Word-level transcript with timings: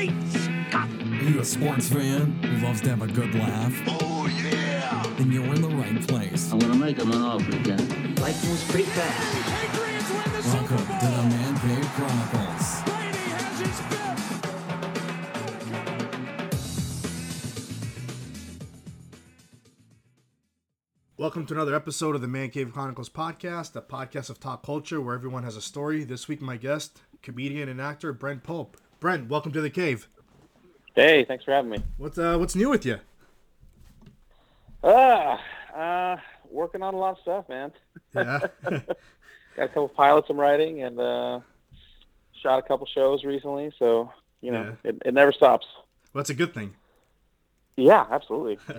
Great 0.00 0.16
Scott! 0.30 0.88
Are 0.88 1.24
you 1.28 1.40
a 1.40 1.44
sports 1.44 1.90
fan 1.90 2.32
who 2.42 2.66
loves 2.66 2.80
to 2.80 2.88
have 2.88 3.02
a 3.02 3.06
good 3.06 3.34
laugh? 3.34 3.74
Oh, 3.86 4.26
yeah! 4.42 5.04
Then 5.18 5.30
you're 5.30 5.44
in 5.54 5.60
the 5.60 5.68
right 5.68 6.08
place. 6.08 6.50
I'm 6.50 6.58
gonna 6.58 6.74
make 6.74 6.96
him 6.96 7.12
an 7.12 7.20
offer 7.20 7.54
again. 7.54 8.14
Life 8.14 8.42
moves 8.48 8.64
pretty 8.70 8.88
fast. 8.88 9.46
Patriots 9.46 10.10
win 10.10 10.22
the 10.32 10.40
Welcome 10.48 10.78
Super 10.78 11.00
to 11.00 11.04
the 11.04 11.22
Man 11.28 11.54
Cave 11.58 11.84
Chronicles. 11.90 12.82
Brady 12.86 13.28
has 13.28 13.60
his 13.60 13.78
fifth! 13.78 14.40
Welcome 21.18 21.44
to 21.44 21.52
another 21.52 21.74
episode 21.74 22.14
of 22.14 22.22
the 22.22 22.28
Man 22.28 22.48
Cave 22.48 22.72
Chronicles 22.72 23.10
podcast, 23.10 23.76
a 23.76 23.82
podcast 23.82 24.30
of 24.30 24.40
talk 24.40 24.64
culture 24.64 24.98
where 24.98 25.14
everyone 25.14 25.42
has 25.42 25.56
a 25.56 25.60
story. 25.60 26.04
This 26.04 26.26
week, 26.26 26.40
my 26.40 26.56
guest, 26.56 27.02
comedian 27.20 27.68
and 27.68 27.82
actor 27.82 28.14
Brent 28.14 28.42
Pope. 28.42 28.78
Brent, 29.00 29.30
welcome 29.30 29.50
to 29.52 29.62
the 29.62 29.70
cave. 29.70 30.08
Hey, 30.94 31.24
thanks 31.24 31.42
for 31.44 31.52
having 31.52 31.70
me. 31.70 31.82
What's 31.96 32.18
uh, 32.18 32.36
what's 32.36 32.54
new 32.54 32.68
with 32.68 32.84
you? 32.84 32.98
Ah, 34.84 35.40
uh, 35.74 36.16
working 36.50 36.82
on 36.82 36.92
a 36.92 36.98
lot 36.98 37.12
of 37.12 37.18
stuff, 37.22 37.48
man. 37.48 37.72
Yeah, 38.14 38.40
Got 38.64 38.84
a 39.56 39.68
couple 39.68 39.88
pilots 39.88 40.28
I'm 40.28 40.38
writing, 40.38 40.82
and 40.82 41.00
uh, 41.00 41.40
shot 42.42 42.58
a 42.58 42.62
couple 42.62 42.86
shows 42.86 43.24
recently. 43.24 43.72
So 43.78 44.12
you 44.42 44.52
know, 44.52 44.76
it, 44.84 45.00
it 45.04 45.14
never 45.14 45.32
stops. 45.32 45.66
well, 46.12 46.20
that's 46.20 46.30
a 46.30 46.34
good 46.34 46.52
thing. 46.52 46.74
Yeah, 47.76 48.06
absolutely. 48.10 48.58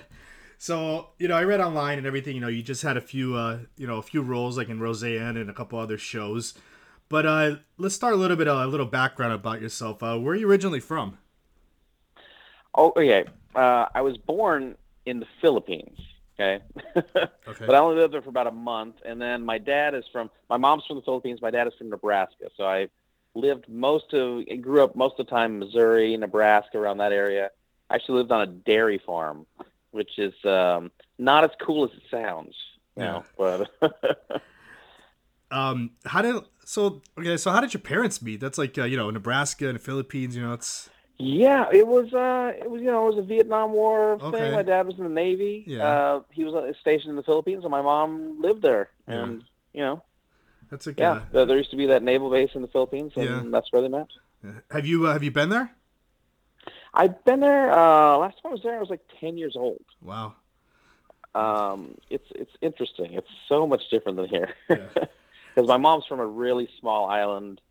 So 0.63 1.07
you 1.17 1.27
know, 1.27 1.35
I 1.35 1.43
read 1.43 1.59
online 1.59 1.97
and 1.97 2.05
everything. 2.05 2.35
You 2.35 2.41
know, 2.41 2.47
you 2.47 2.61
just 2.61 2.83
had 2.83 2.95
a 2.95 3.01
few, 3.01 3.35
uh, 3.35 3.61
you 3.77 3.87
know, 3.87 3.97
a 3.97 4.03
few 4.03 4.21
roles 4.21 4.59
like 4.59 4.69
in 4.69 4.79
Roseanne 4.79 5.35
and 5.35 5.49
a 5.49 5.53
couple 5.53 5.79
other 5.79 5.97
shows. 5.97 6.53
But 7.11 7.25
uh, 7.25 7.55
let's 7.77 7.93
start 7.93 8.13
a 8.13 8.15
little 8.15 8.37
bit, 8.37 8.47
uh, 8.47 8.53
a 8.53 8.67
little 8.67 8.85
background 8.85 9.33
about 9.33 9.61
yourself. 9.61 10.01
Uh, 10.01 10.17
where 10.17 10.33
are 10.33 10.37
you 10.37 10.49
originally 10.49 10.79
from? 10.79 11.17
oh, 12.73 12.93
okay. 12.95 13.25
Uh, 13.53 13.87
I 13.93 13.99
was 13.99 14.17
born 14.17 14.77
in 15.05 15.19
the 15.19 15.27
Philippines. 15.41 15.99
Okay. 16.39 16.63
Okay. 16.95 17.25
But 17.65 17.75
I 17.75 17.79
only 17.79 17.97
lived 17.97 18.13
there 18.13 18.21
for 18.21 18.29
about 18.29 18.47
a 18.47 18.51
month, 18.51 18.95
and 19.03 19.21
then 19.21 19.43
my 19.43 19.57
dad 19.57 19.93
is 19.93 20.05
from. 20.09 20.31
My 20.49 20.55
mom's 20.55 20.85
from 20.87 20.95
the 20.95 21.01
Philippines. 21.01 21.41
My 21.41 21.51
dad 21.51 21.67
is 21.67 21.73
from 21.77 21.89
Nebraska. 21.89 22.49
So 22.55 22.63
I 22.63 22.87
lived 23.35 23.67
most 23.67 24.13
of. 24.13 24.45
Grew 24.61 24.81
up 24.81 24.95
most 24.95 25.19
of 25.19 25.25
the 25.25 25.29
time 25.29 25.55
in 25.55 25.59
Missouri, 25.59 26.15
Nebraska, 26.15 26.77
around 26.77 26.99
that 26.99 27.11
area. 27.11 27.51
I 27.89 27.95
actually 27.95 28.19
lived 28.19 28.31
on 28.31 28.41
a 28.41 28.47
dairy 28.47 28.99
farm, 29.05 29.45
which 29.91 30.17
is 30.17 30.33
um, 30.45 30.91
not 31.19 31.43
as 31.43 31.51
cool 31.59 31.83
as 31.83 31.91
it 31.91 32.03
sounds. 32.09 32.55
You 32.95 33.03
know, 33.03 33.23
but 33.37 33.69
Um, 35.51 35.91
how 36.05 36.21
did 36.21 36.41
so? 36.71 37.01
Okay, 37.17 37.37
so 37.37 37.51
how 37.51 37.59
did 37.61 37.73
your 37.73 37.81
parents 37.81 38.21
meet? 38.21 38.39
That's 38.39 38.57
like 38.57 38.77
uh, 38.77 38.85
you 38.85 38.97
know, 38.97 39.09
Nebraska 39.09 39.67
and 39.67 39.75
the 39.75 39.83
Philippines. 39.83 40.35
You 40.35 40.43
know, 40.43 40.53
it's 40.53 40.89
yeah, 41.17 41.67
it 41.71 41.85
was. 41.85 42.13
Uh, 42.13 42.53
it 42.57 42.69
was 42.69 42.81
you 42.81 42.87
know, 42.87 43.07
it 43.07 43.15
was 43.15 43.19
a 43.19 43.27
Vietnam 43.27 43.73
War 43.73 44.17
thing. 44.17 44.33
Okay. 44.33 44.51
My 44.51 44.63
dad 44.63 44.87
was 44.87 44.97
in 44.97 45.03
the 45.03 45.09
Navy. 45.09 45.63
Yeah. 45.67 45.83
Uh, 45.83 46.21
he 46.31 46.43
was 46.43 46.53
uh, 46.55 46.71
stationed 46.79 47.11
in 47.11 47.15
the 47.15 47.23
Philippines, 47.23 47.63
and 47.63 47.71
my 47.71 47.81
mom 47.81 48.41
lived 48.41 48.61
there. 48.61 48.89
Yeah. 49.07 49.23
And 49.23 49.43
you 49.73 49.81
know, 49.81 50.03
that's 50.69 50.87
a 50.87 50.93
yeah, 50.97 51.23
there, 51.31 51.45
there 51.45 51.57
used 51.57 51.71
to 51.71 51.77
be 51.77 51.87
that 51.87 52.03
naval 52.03 52.31
base 52.31 52.51
in 52.55 52.61
the 52.61 52.67
Philippines, 52.67 53.13
and 53.15 53.25
Yeah. 53.25 53.43
that's 53.51 53.71
where 53.71 53.81
they 53.81 53.87
met. 53.87 54.07
Have 54.71 54.85
you 54.87 55.07
uh, 55.07 55.13
have 55.13 55.23
you 55.23 55.31
been 55.31 55.49
there? 55.49 55.71
I've 56.93 57.23
been 57.23 57.39
there. 57.39 57.71
Uh, 57.71 58.17
last 58.17 58.41
time 58.41 58.49
I 58.49 58.53
was 58.53 58.63
there, 58.63 58.77
I 58.77 58.79
was 58.79 58.89
like 58.89 59.01
ten 59.19 59.37
years 59.37 59.55
old. 59.55 59.83
Wow. 60.01 60.35
Um, 61.35 61.97
it's 62.09 62.27
it's 62.33 62.51
interesting. 62.61 63.13
It's 63.13 63.29
so 63.47 63.67
much 63.67 63.89
different 63.89 64.17
than 64.17 64.27
here. 64.27 64.55
Yeah. 64.69 65.05
Because 65.55 65.67
my 65.67 65.77
mom's 65.77 66.05
from 66.05 66.19
a 66.19 66.25
really 66.25 66.69
small 66.79 67.05
island 67.09 67.61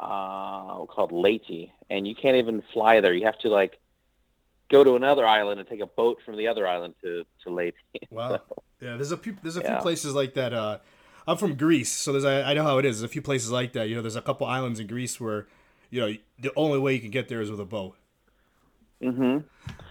uh, 0.00 0.84
called 0.86 1.12
Leyte, 1.12 1.70
and 1.90 2.06
you 2.06 2.14
can't 2.14 2.36
even 2.36 2.62
fly 2.72 3.00
there. 3.00 3.12
You 3.14 3.26
have 3.26 3.38
to 3.40 3.48
like 3.48 3.78
go 4.70 4.84
to 4.84 4.96
another 4.96 5.26
island 5.26 5.60
and 5.60 5.68
take 5.68 5.80
a 5.80 5.86
boat 5.86 6.18
from 6.24 6.36
the 6.36 6.48
other 6.48 6.66
island 6.66 6.94
to 7.02 7.24
to 7.44 7.50
Leyte. 7.50 7.74
Wow. 8.10 8.40
Yeah, 8.80 8.96
there's 8.96 9.12
a 9.12 9.16
few 9.16 9.36
there's 9.42 9.56
a 9.56 9.60
few 9.62 9.76
places 9.76 10.14
like 10.14 10.34
that. 10.34 10.52
Uh, 10.54 10.78
I'm 11.26 11.36
from 11.36 11.54
Greece, 11.54 11.92
so 11.92 12.12
there's 12.12 12.24
I, 12.24 12.42
I 12.50 12.54
know 12.54 12.62
how 12.64 12.78
it 12.78 12.84
is. 12.84 13.00
There's 13.00 13.10
a 13.10 13.12
few 13.12 13.22
places 13.22 13.50
like 13.50 13.72
that. 13.74 13.88
You 13.88 13.94
know, 13.96 14.02
there's 14.02 14.16
a 14.16 14.22
couple 14.22 14.46
islands 14.46 14.80
in 14.80 14.86
Greece 14.86 15.20
where, 15.20 15.46
you 15.90 16.00
know, 16.00 16.14
the 16.40 16.52
only 16.56 16.78
way 16.78 16.94
you 16.94 17.00
can 17.00 17.10
get 17.10 17.28
there 17.28 17.40
is 17.40 17.50
with 17.50 17.60
a 17.60 17.64
boat. 17.64 17.96
hmm 19.02 19.38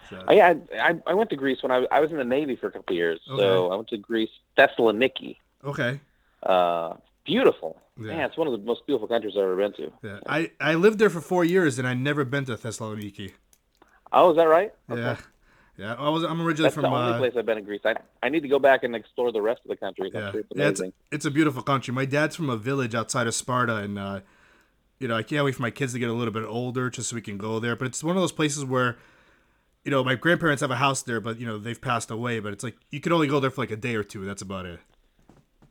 So, 0.09 0.25
Oh, 0.27 0.33
yeah, 0.33 0.53
I, 0.73 0.99
I 1.07 1.13
went 1.13 1.29
to 1.29 1.35
Greece 1.35 1.61
when 1.61 1.71
I 1.71 1.79
was, 1.79 1.87
I 1.91 1.99
was 1.99 2.11
in 2.11 2.17
the 2.17 2.23
Navy 2.23 2.55
for 2.55 2.67
a 2.67 2.71
couple 2.71 2.93
of 2.93 2.97
years. 2.97 3.19
So 3.35 3.71
I 3.71 3.75
went 3.75 3.89
to 3.89 3.97
Greece, 3.97 4.29
Thessaloniki. 4.57 5.37
okay. 5.63 5.99
Uh, 6.41 6.95
beautiful. 7.25 7.79
Yeah. 7.99 8.07
Man, 8.07 8.21
it's 8.21 8.37
one 8.37 8.47
of 8.47 8.53
the 8.53 8.65
most 8.65 8.85
beautiful 8.85 9.07
countries 9.07 9.33
I've 9.35 9.43
ever 9.43 9.57
been 9.57 9.73
to. 9.73 9.91
Yeah. 10.03 10.19
I 10.27 10.51
I 10.59 10.75
lived 10.75 10.99
there 10.99 11.09
for 11.09 11.21
four 11.21 11.43
years 11.43 11.77
and 11.77 11.87
I 11.87 11.93
never 11.93 12.23
been 12.25 12.45
to 12.45 12.55
Thessaloniki. 12.55 13.33
Oh, 14.11 14.31
is 14.31 14.37
that 14.37 14.45
right? 14.45 14.73
Yeah. 14.89 15.17
Yeah. 15.77 15.95
I 15.97 16.09
was 16.09 16.23
I'm 16.23 16.41
originally 16.41 16.67
That's 16.67 16.75
from 16.75 16.83
the 16.83 16.89
only 16.89 17.13
uh, 17.13 17.17
place 17.17 17.33
I've 17.37 17.45
been 17.45 17.57
in 17.57 17.63
Greece. 17.63 17.81
I, 17.85 17.95
I 18.21 18.29
need 18.29 18.41
to 18.41 18.47
go 18.47 18.59
back 18.59 18.83
and 18.83 18.95
explore 18.95 19.31
the 19.31 19.41
rest 19.41 19.61
of 19.63 19.69
the 19.69 19.77
country. 19.77 20.11
Yeah, 20.13 20.31
it's 20.33 20.49
yeah 20.53 20.67
it's, 20.67 20.81
it's 21.11 21.25
a 21.25 21.31
beautiful 21.31 21.61
country. 21.61 21.93
My 21.93 22.05
dad's 22.05 22.35
from 22.35 22.49
a 22.49 22.57
village 22.57 22.95
outside 22.95 23.27
of 23.27 23.35
Sparta, 23.35 23.77
and 23.77 23.97
uh, 23.97 24.19
you 24.99 25.07
know 25.07 25.15
I 25.15 25.23
can't 25.23 25.45
wait 25.45 25.55
for 25.55 25.61
my 25.61 25.71
kids 25.71 25.93
to 25.93 25.99
get 25.99 26.09
a 26.09 26.13
little 26.13 26.33
bit 26.33 26.43
older 26.43 26.89
just 26.89 27.09
so 27.09 27.15
we 27.15 27.21
can 27.21 27.37
go 27.37 27.59
there. 27.59 27.75
But 27.75 27.85
it's 27.85 28.03
one 28.03 28.17
of 28.17 28.21
those 28.21 28.33
places 28.33 28.65
where, 28.65 28.97
you 29.85 29.91
know, 29.91 30.03
my 30.03 30.15
grandparents 30.15 30.61
have 30.61 30.71
a 30.71 30.75
house 30.75 31.01
there, 31.01 31.21
but 31.21 31.39
you 31.39 31.45
know 31.45 31.57
they've 31.57 31.79
passed 31.79 32.11
away. 32.11 32.39
But 32.39 32.51
it's 32.53 32.63
like 32.63 32.75
you 32.91 32.99
can 32.99 33.13
only 33.13 33.27
go 33.27 33.39
there 33.39 33.51
for 33.51 33.61
like 33.61 33.71
a 33.71 33.77
day 33.77 33.95
or 33.95 34.03
two. 34.03 34.25
That's 34.25 34.41
about 34.41 34.65
it. 34.65 34.79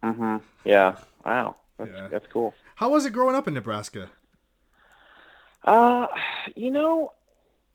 Hmm 0.02 0.36
Yeah. 0.64 0.96
Wow. 1.24 1.56
That's, 1.78 1.90
Yeah. 1.92 2.08
that's 2.08 2.26
cool. 2.32 2.54
How 2.76 2.90
was 2.90 3.06
it 3.06 3.12
growing 3.12 3.34
up 3.36 3.48
in 3.48 3.54
Nebraska? 3.54 4.10
Uh, 5.64 6.06
you 6.56 6.70
know, 6.70 7.12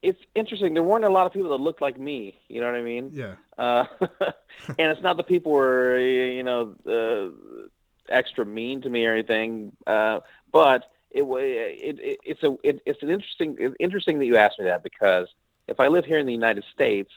it's 0.02 0.20
interesting. 0.36 0.74
There 0.74 0.84
weren't 0.84 1.06
a 1.06 1.10
lot 1.10 1.26
of 1.26 1.34
people 1.34 1.50
that 1.50 1.62
looked 1.64 1.82
like 1.82 2.00
me. 2.00 2.40
You 2.48 2.62
know 2.62 2.68
what 2.68 2.76
I 2.76 2.82
mean? 2.82 3.12
Yeah, 3.14 3.36
Uh, 3.58 3.86
and 4.00 4.92
it's 4.92 5.02
not 5.02 5.18
that 5.18 5.28
people 5.28 5.52
were, 5.52 5.98
you 6.00 6.44
know, 6.44 6.76
uh, 6.88 7.30
extra 8.10 8.46
mean 8.46 8.82
to 8.82 8.90
me 8.90 9.06
or 9.06 9.14
anything. 9.14 9.72
Uh, 9.86 10.20
but 10.52 10.86
it, 11.12 11.22
wa- 11.22 11.38
it, 11.38 12.00
it 12.00 12.20
it's 12.24 12.44
a 12.44 12.56
it, 12.64 12.82
it's 12.86 13.02
an 13.04 13.10
interesting 13.10 13.56
it's 13.60 13.76
interesting 13.80 14.20
that 14.20 14.26
you 14.26 14.36
asked 14.38 14.60
me 14.60 14.66
that 14.66 14.84
because 14.84 15.28
if 15.68 15.80
I 15.80 15.88
live 15.88 16.06
here 16.06 16.18
in 16.20 16.26
the 16.26 16.34
United 16.34 16.64
States, 16.74 17.12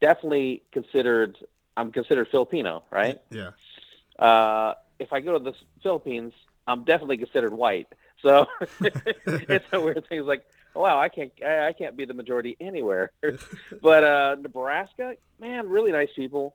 definitely 0.00 0.62
considered 0.72 1.36
I'm 1.76 1.92
considered 1.92 2.28
Filipino, 2.30 2.82
right? 2.90 3.20
yeah, 3.30 3.50
Uh, 4.20 4.74
if 4.98 5.12
I 5.12 5.20
go 5.20 5.38
to 5.38 5.38
the 5.42 5.54
Philippines, 5.82 6.32
I'm 6.66 6.84
definitely 6.84 7.16
considered 7.16 7.52
white. 7.52 7.88
So 8.22 8.46
it's 8.80 9.64
a 9.72 9.80
weird 9.80 10.06
thing. 10.08 10.18
It's 10.18 10.28
like, 10.28 10.44
wow, 10.74 11.00
I 11.00 11.08
can't, 11.08 11.32
I 11.42 11.72
can't 11.72 11.96
be 11.96 12.04
the 12.04 12.14
majority 12.14 12.56
anywhere. 12.60 13.12
but 13.82 14.04
uh, 14.04 14.36
Nebraska, 14.40 15.14
man, 15.40 15.68
really 15.68 15.90
nice 15.90 16.10
people. 16.14 16.54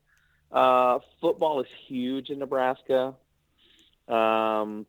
Uh, 0.52 1.00
football 1.20 1.60
is 1.60 1.68
huge 1.88 2.30
in 2.30 2.40
Nebraska. 2.40 3.16
Um, 4.08 4.86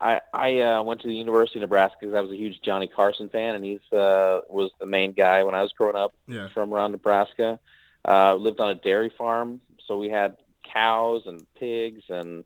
I 0.00 0.20
I 0.32 0.60
uh, 0.60 0.82
went 0.82 1.00
to 1.00 1.08
the 1.08 1.14
University 1.14 1.58
of 1.58 1.62
Nebraska 1.62 1.96
because 2.00 2.14
I 2.14 2.20
was 2.20 2.30
a 2.30 2.36
huge 2.36 2.60
Johnny 2.62 2.86
Carson 2.86 3.28
fan, 3.28 3.56
and 3.56 3.64
he's 3.64 3.92
uh, 3.92 4.42
was 4.48 4.70
the 4.78 4.86
main 4.86 5.12
guy 5.12 5.42
when 5.42 5.54
I 5.54 5.62
was 5.62 5.72
growing 5.72 5.96
up 5.96 6.14
yeah. 6.28 6.48
from 6.48 6.72
around 6.72 6.92
Nebraska. 6.92 7.58
Uh, 8.06 8.36
lived 8.36 8.60
on 8.60 8.70
a 8.70 8.74
dairy 8.76 9.10
farm, 9.18 9.60
so 9.86 9.98
we 9.98 10.08
had 10.08 10.36
cows 10.72 11.22
and 11.26 11.46
pigs, 11.58 12.02
and 12.08 12.44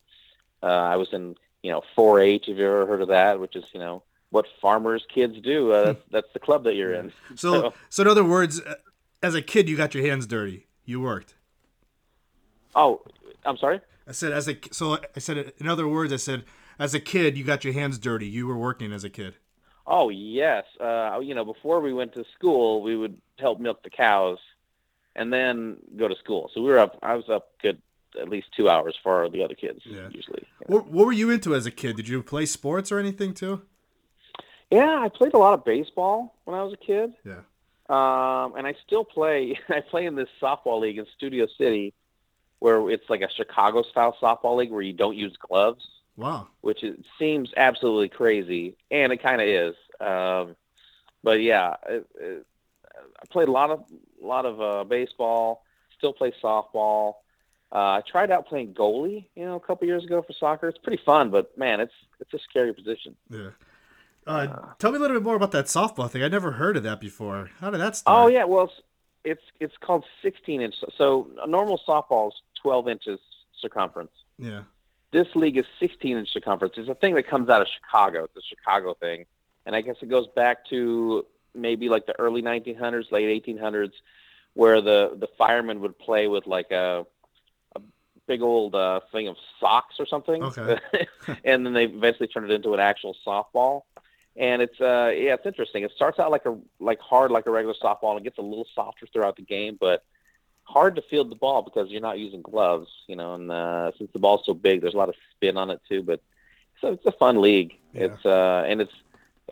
uh, 0.62 0.66
I 0.66 0.96
was 0.96 1.08
in 1.12 1.36
you 1.62 1.70
know 1.70 1.82
4-H. 1.96 2.46
Have 2.46 2.58
you 2.58 2.66
ever 2.66 2.86
heard 2.86 3.02
of 3.02 3.08
that? 3.08 3.40
Which 3.40 3.56
is 3.56 3.64
you 3.72 3.80
know 3.80 4.02
what 4.30 4.46
farmers' 4.60 5.04
kids 5.12 5.40
do. 5.40 5.72
Uh, 5.72 5.84
that's, 5.84 6.00
that's 6.10 6.32
the 6.32 6.38
club 6.38 6.64
that 6.64 6.74
you're 6.74 6.94
in. 6.94 7.12
So, 7.36 7.72
so 7.88 8.02
in 8.02 8.08
other 8.08 8.24
words, 8.24 8.60
uh, 8.60 8.74
as 9.22 9.34
a 9.34 9.42
kid, 9.42 9.68
you 9.68 9.76
got 9.76 9.94
your 9.94 10.06
hands 10.06 10.26
dirty. 10.26 10.66
You 10.84 11.00
worked. 11.00 11.34
Oh, 12.74 13.02
I'm 13.44 13.56
sorry. 13.56 13.80
I 14.06 14.12
said 14.12 14.32
as 14.32 14.48
a 14.48 14.56
so 14.72 14.98
I 15.14 15.18
said 15.18 15.52
in 15.58 15.68
other 15.68 15.86
words, 15.86 16.12
I 16.12 16.16
said 16.16 16.44
as 16.78 16.94
a 16.94 17.00
kid, 17.00 17.36
you 17.36 17.44
got 17.44 17.64
your 17.64 17.74
hands 17.74 17.98
dirty. 17.98 18.26
You 18.26 18.46
were 18.46 18.56
working 18.56 18.92
as 18.92 19.04
a 19.04 19.10
kid. 19.10 19.34
Oh 19.86 20.08
yes. 20.08 20.64
Uh, 20.80 21.20
you 21.22 21.34
know, 21.34 21.44
before 21.44 21.80
we 21.80 21.92
went 21.92 22.14
to 22.14 22.24
school, 22.34 22.82
we 22.82 22.96
would 22.96 23.20
help 23.38 23.60
milk 23.60 23.82
the 23.82 23.90
cows, 23.90 24.38
and 25.14 25.32
then 25.32 25.76
go 25.96 26.08
to 26.08 26.16
school. 26.16 26.50
So 26.54 26.60
we 26.60 26.70
were 26.70 26.78
up. 26.78 26.98
I 27.02 27.14
was 27.14 27.28
up 27.28 27.50
good 27.62 27.80
at 28.20 28.28
least 28.28 28.48
two 28.56 28.68
hours 28.68 28.96
for 29.02 29.28
the 29.28 29.42
other 29.44 29.54
kids 29.54 29.80
Yeah. 29.84 30.08
usually. 30.10 30.44
What, 30.66 30.86
what 30.88 31.06
were 31.06 31.12
you 31.12 31.30
into 31.30 31.54
as 31.54 31.66
a 31.66 31.70
kid? 31.70 31.96
Did 31.96 32.08
you 32.08 32.22
play 32.22 32.46
sports 32.46 32.90
or 32.90 32.98
anything 32.98 33.34
too? 33.34 33.62
Yeah, 34.70 35.00
I 35.02 35.08
played 35.08 35.34
a 35.34 35.38
lot 35.38 35.54
of 35.54 35.64
baseball 35.64 36.34
when 36.44 36.56
I 36.58 36.62
was 36.62 36.72
a 36.72 36.76
kid. 36.76 37.12
Yeah. 37.24 37.40
Um, 37.88 38.54
and 38.56 38.66
I 38.66 38.74
still 38.86 39.04
play. 39.04 39.58
I 39.68 39.80
play 39.80 40.06
in 40.06 40.14
this 40.14 40.28
softball 40.40 40.80
league 40.80 40.98
in 40.98 41.06
Studio 41.16 41.46
City, 41.58 41.92
where 42.60 42.88
it's 42.90 43.08
like 43.10 43.20
a 43.22 43.28
Chicago 43.30 43.82
style 43.82 44.16
softball 44.22 44.56
league 44.56 44.70
where 44.70 44.82
you 44.82 44.92
don't 44.92 45.16
use 45.16 45.36
gloves, 45.36 45.84
Wow. 46.16 46.48
which 46.60 46.84
it 46.84 47.04
seems 47.18 47.52
absolutely 47.56 48.08
crazy, 48.10 48.76
and 48.92 49.12
it 49.12 49.20
kind 49.22 49.40
of 49.40 49.48
is. 49.48 49.74
Um, 50.00 50.54
but 51.24 51.40
yeah, 51.42 51.74
it, 51.88 52.06
it, 52.20 52.46
I 52.94 53.26
played 53.30 53.48
a 53.48 53.52
lot 53.52 53.70
of 53.70 53.84
a 54.22 54.26
lot 54.26 54.46
of 54.46 54.60
uh, 54.60 54.84
baseball. 54.84 55.64
Still 55.98 56.12
play 56.12 56.32
softball. 56.42 57.14
Uh, 57.72 57.98
I 57.98 58.02
tried 58.10 58.30
out 58.30 58.48
playing 58.48 58.74
goalie, 58.74 59.26
you 59.36 59.44
know, 59.44 59.54
a 59.54 59.60
couple 59.60 59.86
years 59.86 60.04
ago 60.04 60.22
for 60.22 60.32
soccer. 60.32 60.68
It's 60.68 60.78
pretty 60.78 61.02
fun, 61.04 61.30
but 61.30 61.56
man, 61.56 61.80
it's 61.80 61.92
it's 62.18 62.34
a 62.34 62.38
scary 62.38 62.72
position. 62.72 63.16
Yeah. 63.28 63.50
Uh, 64.26 64.46
tell 64.78 64.90
me 64.90 64.98
a 64.98 65.00
little 65.00 65.16
bit 65.16 65.22
more 65.22 65.36
about 65.36 65.52
that 65.52 65.66
softball 65.66 66.10
thing. 66.10 66.22
I 66.22 66.28
never 66.28 66.52
heard 66.52 66.76
of 66.76 66.82
that 66.82 67.00
before. 67.00 67.50
How 67.60 67.70
did 67.70 67.80
that 67.80 67.96
start? 67.96 68.24
Oh 68.24 68.26
yeah, 68.28 68.44
well, 68.44 68.64
it's 68.64 68.80
it's, 69.24 69.42
it's 69.60 69.76
called 69.78 70.04
16 70.22 70.60
inch. 70.60 70.74
So 70.96 71.28
a 71.42 71.46
normal 71.46 71.80
softball's 71.86 72.42
12 72.62 72.88
inches 72.88 73.20
circumference. 73.60 74.12
Yeah. 74.38 74.62
This 75.12 75.28
league 75.34 75.56
is 75.56 75.66
16 75.78 76.16
inch 76.16 76.32
circumference. 76.32 76.74
It's 76.76 76.88
a 76.88 76.94
thing 76.94 77.14
that 77.14 77.26
comes 77.26 77.48
out 77.48 77.62
of 77.62 77.68
Chicago. 77.68 78.24
It's 78.24 78.36
a 78.36 78.48
Chicago 78.48 78.94
thing, 78.94 79.26
and 79.66 79.74
I 79.76 79.80
guess 79.80 79.96
it 80.02 80.08
goes 80.08 80.26
back 80.28 80.64
to 80.66 81.26
maybe 81.54 81.88
like 81.88 82.06
the 82.06 82.18
early 82.18 82.42
1900s, 82.42 83.10
late 83.10 83.44
1800s, 83.44 83.92
where 84.54 84.80
the 84.80 85.16
the 85.18 85.28
firemen 85.38 85.80
would 85.80 85.98
play 85.98 86.28
with 86.28 86.46
like 86.46 86.70
a 86.70 87.06
big 88.30 88.42
old 88.42 88.76
uh, 88.76 89.00
thing 89.10 89.26
of 89.26 89.36
socks 89.58 89.96
or 89.98 90.06
something. 90.06 90.40
Okay. 90.44 90.78
and 91.44 91.66
then 91.66 91.72
they 91.72 91.86
eventually 91.86 92.28
turned 92.28 92.48
it 92.48 92.54
into 92.54 92.74
an 92.74 92.78
actual 92.78 93.16
softball. 93.26 93.82
And 94.36 94.62
it's 94.62 94.80
uh 94.80 95.12
yeah, 95.16 95.34
it's 95.34 95.44
interesting. 95.44 95.82
It 95.82 95.90
starts 95.96 96.20
out 96.20 96.30
like 96.30 96.46
a 96.46 96.56
like 96.78 97.00
hard 97.00 97.32
like 97.32 97.46
a 97.46 97.50
regular 97.50 97.74
softball 97.74 98.12
and 98.12 98.20
it 98.20 98.24
gets 98.24 98.38
a 98.38 98.42
little 98.42 98.66
softer 98.76 99.06
throughout 99.12 99.34
the 99.34 99.42
game, 99.42 99.76
but 99.80 100.04
hard 100.62 100.94
to 100.94 101.02
field 101.02 101.32
the 101.32 101.34
ball 101.34 101.62
because 101.62 101.90
you're 101.90 102.00
not 102.00 102.20
using 102.20 102.40
gloves, 102.40 102.88
you 103.08 103.16
know, 103.16 103.34
and 103.34 103.50
uh 103.50 103.90
since 103.98 104.10
the 104.12 104.20
ball's 104.20 104.46
so 104.46 104.54
big 104.54 104.80
there's 104.80 104.94
a 104.94 104.96
lot 104.96 105.08
of 105.08 105.16
spin 105.32 105.56
on 105.56 105.70
it 105.70 105.80
too, 105.88 106.02
but 106.04 106.22
so 106.80 106.92
it's 106.92 107.04
a 107.04 107.12
fun 107.12 107.40
league. 107.40 107.76
Yeah. 107.92 108.04
It's 108.04 108.24
uh 108.24 108.64
and 108.68 108.80
it's 108.80 108.92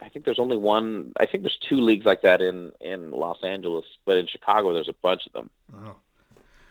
I 0.01 0.09
think 0.09 0.25
there's 0.25 0.39
only 0.39 0.57
one 0.57 1.13
I 1.19 1.27
think 1.27 1.43
there's 1.43 1.59
two 1.69 1.81
leagues 1.81 2.07
like 2.07 2.23
that 2.23 2.41
in 2.41 2.71
in 2.81 3.11
Los 3.11 3.43
Angeles, 3.43 3.87
but 4.07 4.17
in 4.17 4.29
Chicago 4.29 4.73
there's 4.73 4.89
a 4.89 5.01
bunch 5.03 5.27
of 5.27 5.33
them. 5.33 5.51
Oh. 5.75 5.97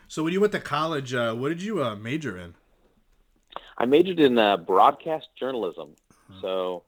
So 0.08 0.24
when 0.24 0.32
you 0.32 0.40
went 0.40 0.52
to 0.52 0.60
college, 0.60 1.12
uh, 1.12 1.34
what 1.34 1.50
did 1.50 1.62
you 1.62 1.84
uh, 1.84 1.94
major 1.94 2.36
in? 2.36 2.54
I 3.76 3.84
majored 3.84 4.18
in 4.18 4.38
uh, 4.38 4.56
broadcast 4.56 5.28
journalism. 5.38 5.90
So, 6.40 6.82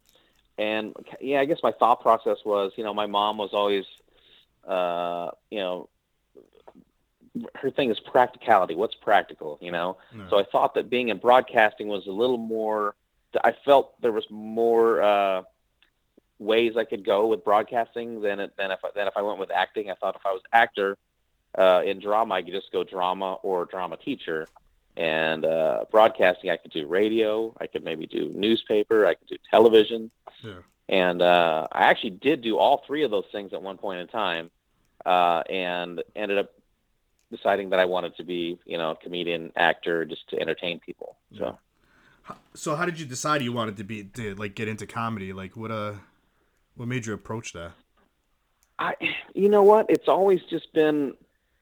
and 0.59 0.95
yeah, 1.21 1.41
I 1.41 1.45
guess 1.45 1.59
my 1.63 1.73
thought 1.73 2.01
process 2.01 2.39
was, 2.45 2.73
you 2.77 2.85
know, 2.85 2.93
my 2.93 3.07
mom 3.07 3.39
was 3.39 3.51
always, 3.53 3.85
uh, 4.67 5.31
you 5.51 5.59
know, 5.59 5.89
her 7.55 7.71
thing 7.71 7.91
is 7.91 8.01
practicality. 8.01 8.75
What's 8.75 8.95
practical, 8.95 9.59
you 9.63 9.71
know? 9.71 9.99
No. 10.13 10.27
So 10.31 10.39
I 10.39 10.45
thought 10.45 10.75
that 10.75 10.91
being 10.91 11.09
in 11.09 11.19
broadcasting 11.19 11.89
was 11.89 12.07
a 12.07 12.11
little 12.11 12.39
more. 12.39 12.97
I 13.45 13.55
felt 13.65 14.01
there 14.03 14.13
was 14.13 14.27
more 14.29 15.01
uh, 15.01 15.43
ways 16.39 16.77
I 16.77 16.85
could 16.85 17.05
go 17.05 17.29
with 17.29 17.45
broadcasting 17.45 18.21
than 18.21 18.41
it, 18.41 18.57
than 18.59 18.73
if 18.73 18.85
I, 18.85 18.89
than 18.95 19.07
if 19.07 19.17
I 19.17 19.23
went 19.23 19.39
with 19.39 19.51
acting. 19.51 19.91
I 19.91 19.95
thought 19.95 20.17
if 20.17 20.27
I 20.27 20.33
was 20.33 20.43
actor 20.53 20.99
uh, 21.57 21.83
in 21.85 22.01
drama, 22.01 22.35
I 22.35 22.43
could 22.43 22.53
just 22.53 22.73
go 22.73 22.85
drama 22.85 23.35
or 23.43 23.65
drama 23.65 23.97
teacher. 23.97 24.47
And 24.97 25.45
uh, 25.45 25.85
broadcasting, 25.91 26.51
I 26.51 26.57
could 26.57 26.73
do 26.73 26.87
radio. 26.87 27.55
I 27.61 27.67
could 27.67 27.85
maybe 27.85 28.07
do 28.07 28.31
newspaper. 28.35 29.07
I 29.07 29.15
could 29.15 29.29
do 29.29 29.37
television. 29.51 30.11
Yeah. 30.43 30.55
And 30.89 31.23
uh, 31.23 31.69
I 31.71 31.85
actually 31.85 32.11
did 32.11 32.43
do 32.43 32.59
all 32.59 32.83
three 32.87 33.05
of 33.05 33.11
those 33.11 33.27
things 33.31 33.53
at 33.53 33.63
one 33.63 33.79
point 33.79 34.01
in 34.01 34.09
time, 34.09 34.51
uh, 35.07 35.43
and 35.49 36.03
ended 36.17 36.39
up 36.39 36.51
deciding 37.31 37.71
that 37.71 37.79
I 37.79 37.85
wanted 37.85 38.17
to 38.17 38.25
be, 38.25 38.59
you 38.67 38.77
know, 38.77 38.91
a 38.91 38.97
comedian, 38.97 39.53
actor, 39.55 40.05
just 40.05 40.29
to 40.31 40.41
entertain 40.41 40.81
people. 40.81 41.17
So. 41.39 41.59
So 42.55 42.77
how 42.77 42.85
did 42.85 42.99
you 42.99 43.07
decide 43.07 43.43
you 43.43 43.53
wanted 43.53 43.77
to 43.79 43.85
be 43.85 44.05
to 44.05 44.35
like 44.35 44.55
get 44.55 44.69
into 44.69 44.87
comedy? 44.87 45.33
Like 45.33 45.57
what 45.57 45.71
uh 45.71 45.95
what 46.77 46.89
made 46.89 47.07
you 47.07 47.13
approach 47.13 47.53
that? 47.53 47.73
I, 48.79 48.95
you 49.35 49.49
know 49.49 49.63
what? 49.63 49.87
It's 49.89 50.09
always 50.09 50.41
just 50.49 50.73
been 50.73 51.15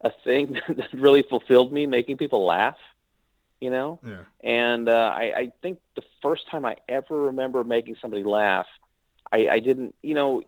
a 0.03 0.11
thing 0.25 0.61
that 0.69 0.93
really 0.93 1.23
fulfilled 1.23 1.73
me, 1.73 1.87
making 1.87 2.17
people 2.17 2.45
laugh. 2.45 2.77
You 3.61 3.71
know, 3.71 3.99
Yeah. 4.07 4.21
and 4.45 4.89
uh, 4.89 5.13
I, 5.13 5.23
I 5.37 5.53
think 5.63 5.81
the 5.97 6.05
first 6.23 6.49
time 6.49 6.65
I 6.65 6.77
ever 6.89 7.23
remember 7.23 7.65
making 7.65 7.97
somebody 8.01 8.23
laugh, 8.23 8.67
I, 9.33 9.49
I 9.49 9.59
didn't, 9.59 9.97
you 10.01 10.15
know, 10.15 10.43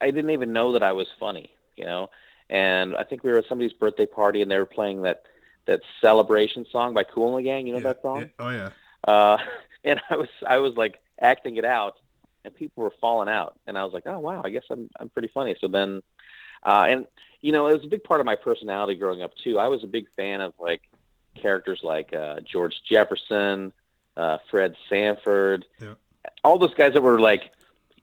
I 0.00 0.12
didn't 0.12 0.30
even 0.30 0.52
know 0.52 0.72
that 0.74 0.82
I 0.84 0.92
was 0.92 1.08
funny. 1.18 1.50
You 1.76 1.86
know, 1.86 2.08
and 2.48 2.96
I 2.96 3.02
think 3.02 3.24
we 3.24 3.32
were 3.32 3.38
at 3.38 3.46
somebody's 3.48 3.72
birthday 3.72 4.06
party 4.06 4.42
and 4.42 4.50
they 4.50 4.58
were 4.58 4.64
playing 4.64 5.02
that 5.02 5.24
that 5.66 5.80
celebration 6.00 6.64
song 6.70 6.94
by 6.94 7.02
Kool 7.02 7.36
and 7.36 7.44
the 7.44 7.48
Gang. 7.50 7.66
You 7.66 7.72
know 7.72 7.80
yeah. 7.80 7.88
that 7.92 8.02
song? 8.02 8.20
Yeah. 8.20 8.26
Oh 8.38 8.50
yeah. 8.50 8.70
uh, 9.12 9.38
and 9.84 10.00
I 10.08 10.16
was 10.16 10.28
I 10.46 10.58
was 10.58 10.74
like 10.76 11.00
acting 11.20 11.56
it 11.56 11.64
out, 11.64 11.96
and 12.44 12.54
people 12.54 12.84
were 12.84 12.92
falling 13.00 13.28
out, 13.28 13.58
and 13.66 13.76
I 13.76 13.82
was 13.82 13.92
like, 13.92 14.04
oh 14.06 14.20
wow, 14.20 14.42
I 14.44 14.50
guess 14.50 14.64
I'm 14.70 14.88
I'm 15.00 15.08
pretty 15.08 15.28
funny. 15.34 15.56
So 15.60 15.66
then, 15.66 16.00
uh, 16.62 16.86
and 16.88 17.06
you 17.42 17.52
know, 17.52 17.66
it 17.68 17.74
was 17.74 17.84
a 17.84 17.88
big 17.88 18.02
part 18.04 18.20
of 18.20 18.26
my 18.26 18.34
personality 18.36 18.94
growing 18.94 19.22
up 19.22 19.32
too. 19.36 19.58
I 19.58 19.68
was 19.68 19.84
a 19.84 19.86
big 19.86 20.06
fan 20.16 20.40
of 20.40 20.54
like 20.58 20.82
characters 21.40 21.80
like 21.82 22.14
uh, 22.14 22.40
George 22.40 22.80
Jefferson, 22.88 23.72
uh, 24.16 24.38
Fred 24.50 24.74
Sanford, 24.88 25.64
Yeah. 25.80 25.94
all 26.42 26.58
those 26.58 26.74
guys 26.74 26.94
that 26.94 27.02
were 27.02 27.20
like 27.20 27.52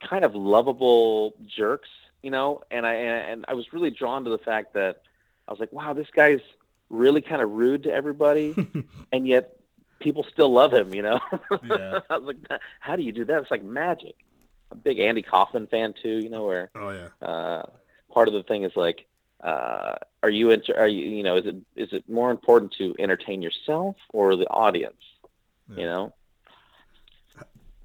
kind 0.08 0.24
of 0.24 0.36
lovable 0.36 1.34
jerks, 1.48 1.90
you 2.22 2.30
know. 2.32 2.62
And 2.72 2.86
I 2.86 2.94
and 2.94 3.46
I 3.48 3.54
was 3.54 3.74
really 3.74 3.90
drawn 3.92 4.24
to 4.26 4.30
the 4.30 4.38
fact 4.38 4.74
that 4.76 5.02
I 5.48 5.52
was 5.52 5.60
like, 5.60 5.74
wow, 5.74 5.94
this 5.94 6.08
guy's 6.16 6.42
really 6.90 7.22
kind 7.22 7.42
of 7.42 7.50
rude 7.52 7.84
to 7.84 7.92
everybody, 7.92 8.56
and 9.12 9.28
yet 9.28 9.58
people 10.00 10.26
still 10.32 10.52
love 10.52 10.72
him, 10.74 10.94
you 10.94 11.02
know. 11.02 11.20
Yeah. 11.66 12.00
I 12.10 12.18
was 12.18 12.36
like, 12.36 12.60
how 12.80 12.96
do 12.96 13.02
you 13.04 13.12
do 13.12 13.26
that? 13.26 13.42
It's 13.42 13.52
like 13.52 13.64
magic. 13.64 14.16
I'm 14.72 14.78
a 14.78 14.82
big 14.82 15.00
Andy 15.00 15.22
Kaufman 15.24 15.68
fan 15.68 15.94
too, 16.02 16.18
you 16.20 16.30
know, 16.30 16.46
where 16.46 16.70
Oh 16.76 16.92
yeah. 16.92 17.28
uh, 17.28 17.64
part 18.14 18.28
of 18.28 18.34
the 18.34 18.44
thing 18.44 18.64
is 18.64 18.72
like, 18.76 19.06
uh, 19.44 19.96
are 20.22 20.30
you 20.30 20.52
into, 20.52 20.78
are 20.78 20.88
you, 20.88 21.06
you 21.18 21.24
know, 21.24 21.38
is 21.38 21.46
it 21.46 21.56
is 21.76 21.90
it 21.94 22.08
more 22.10 22.32
important 22.32 22.74
to 22.78 22.96
entertain 23.00 23.42
yourself 23.42 23.96
or 24.14 24.36
the 24.36 24.48
audience? 24.48 25.02
You 25.76 25.86
know, 25.86 26.14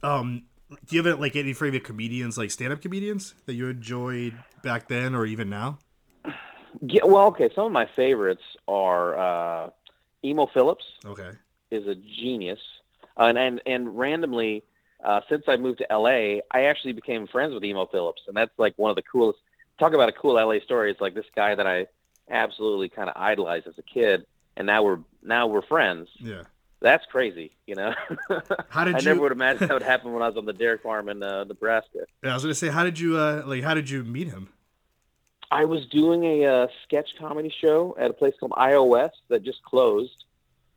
Um 0.03 0.45
do 0.85 0.97
you 0.97 1.03
have 1.03 1.19
like 1.19 1.35
any 1.37 1.55
favorite 1.55 1.85
comedians, 1.85 2.37
like 2.37 2.51
stand 2.51 2.73
up 2.73 2.83
comedians 2.83 3.35
that 3.47 3.55
you 3.55 3.69
enjoyed 3.69 4.45
back 4.63 4.89
then 4.89 5.15
or 5.15 5.25
even 5.25 5.49
now? 5.49 5.79
yeah. 6.83 7.05
Well, 7.05 7.27
okay. 7.29 7.51
Some 7.55 7.67
of 7.67 7.73
my 7.73 7.89
favorites 7.97 8.43
are 8.67 9.19
uh, 9.67 9.71
Emo 10.25 10.47
Philips 10.53 10.85
Okay. 11.05 11.33
is 11.71 11.87
a 11.87 11.95
genius, 11.95 12.61
uh, 13.19 13.25
and 13.25 13.39
and 13.39 13.63
and 13.67 13.99
randomly. 13.99 14.65
Uh, 15.05 15.21
since 15.31 15.45
I 15.49 15.57
moved 15.57 15.79
to 15.79 15.93
LA, 15.93 16.41
I 16.53 16.65
actually 16.67 16.93
became 16.93 17.27
friends 17.29 17.55
with 17.55 17.65
Emo 17.65 17.87
Philips, 17.87 18.23
and 18.29 18.37
that's 18.37 18.53
like 18.59 18.75
one 18.79 18.91
of 18.91 18.97
the 18.97 19.03
coolest. 19.03 19.39
Talk 19.79 19.93
about 19.95 20.09
a 20.09 20.13
cool 20.13 20.35
LA 20.35 20.61
story. 20.61 20.91
It's 20.91 21.01
like 21.01 21.15
this 21.15 21.27
guy 21.35 21.55
that 21.55 21.67
I 21.67 21.87
absolutely 22.31 22.89
kind 22.89 23.09
of 23.09 23.17
idolized 23.17 23.67
as 23.67 23.79
a 23.79 23.83
kid, 23.83 24.27
and 24.57 24.67
now 24.67 24.83
we're 24.83 24.99
now 25.23 25.47
we're 25.47 25.63
friends. 25.63 26.09
Yeah. 26.19 26.43
That's 26.81 27.05
crazy, 27.07 27.51
you 27.67 27.75
know. 27.75 27.93
How 28.69 28.85
did 28.85 28.95
I 28.95 28.99
you 29.01 29.05
never 29.07 29.21
would 29.23 29.33
imagine 29.33 29.67
that 29.67 29.75
would 29.75 29.83
happen 29.83 30.13
when 30.13 30.23
I 30.23 30.29
was 30.29 30.37
on 30.37 30.45
the 30.45 30.53
dairy 30.53 30.79
farm 30.79 31.09
in 31.09 31.23
uh, 31.25 31.43
Nebraska. 31.43 32.05
Yeah, 32.23 32.31
I 32.31 32.35
was 32.35 32.45
gonna 32.45 32.55
say, 32.55 32.69
how 32.69 32.85
did 32.85 33.01
you 33.01 33.17
uh 33.17 33.43
like 33.47 33.65
how 33.65 33.75
did 33.75 33.91
you 33.91 34.05
meet 34.05 34.29
him? 34.29 34.51
I 35.51 35.65
was 35.65 35.87
doing 35.87 36.25
a 36.25 36.45
uh, 36.45 36.67
sketch 36.85 37.11
comedy 37.19 37.53
show 37.61 37.97
at 37.99 38.11
a 38.11 38.13
place 38.13 38.35
called 38.39 38.53
iO 38.57 38.85
West 38.85 39.17
that 39.29 39.43
just 39.43 39.63
closed, 39.63 40.25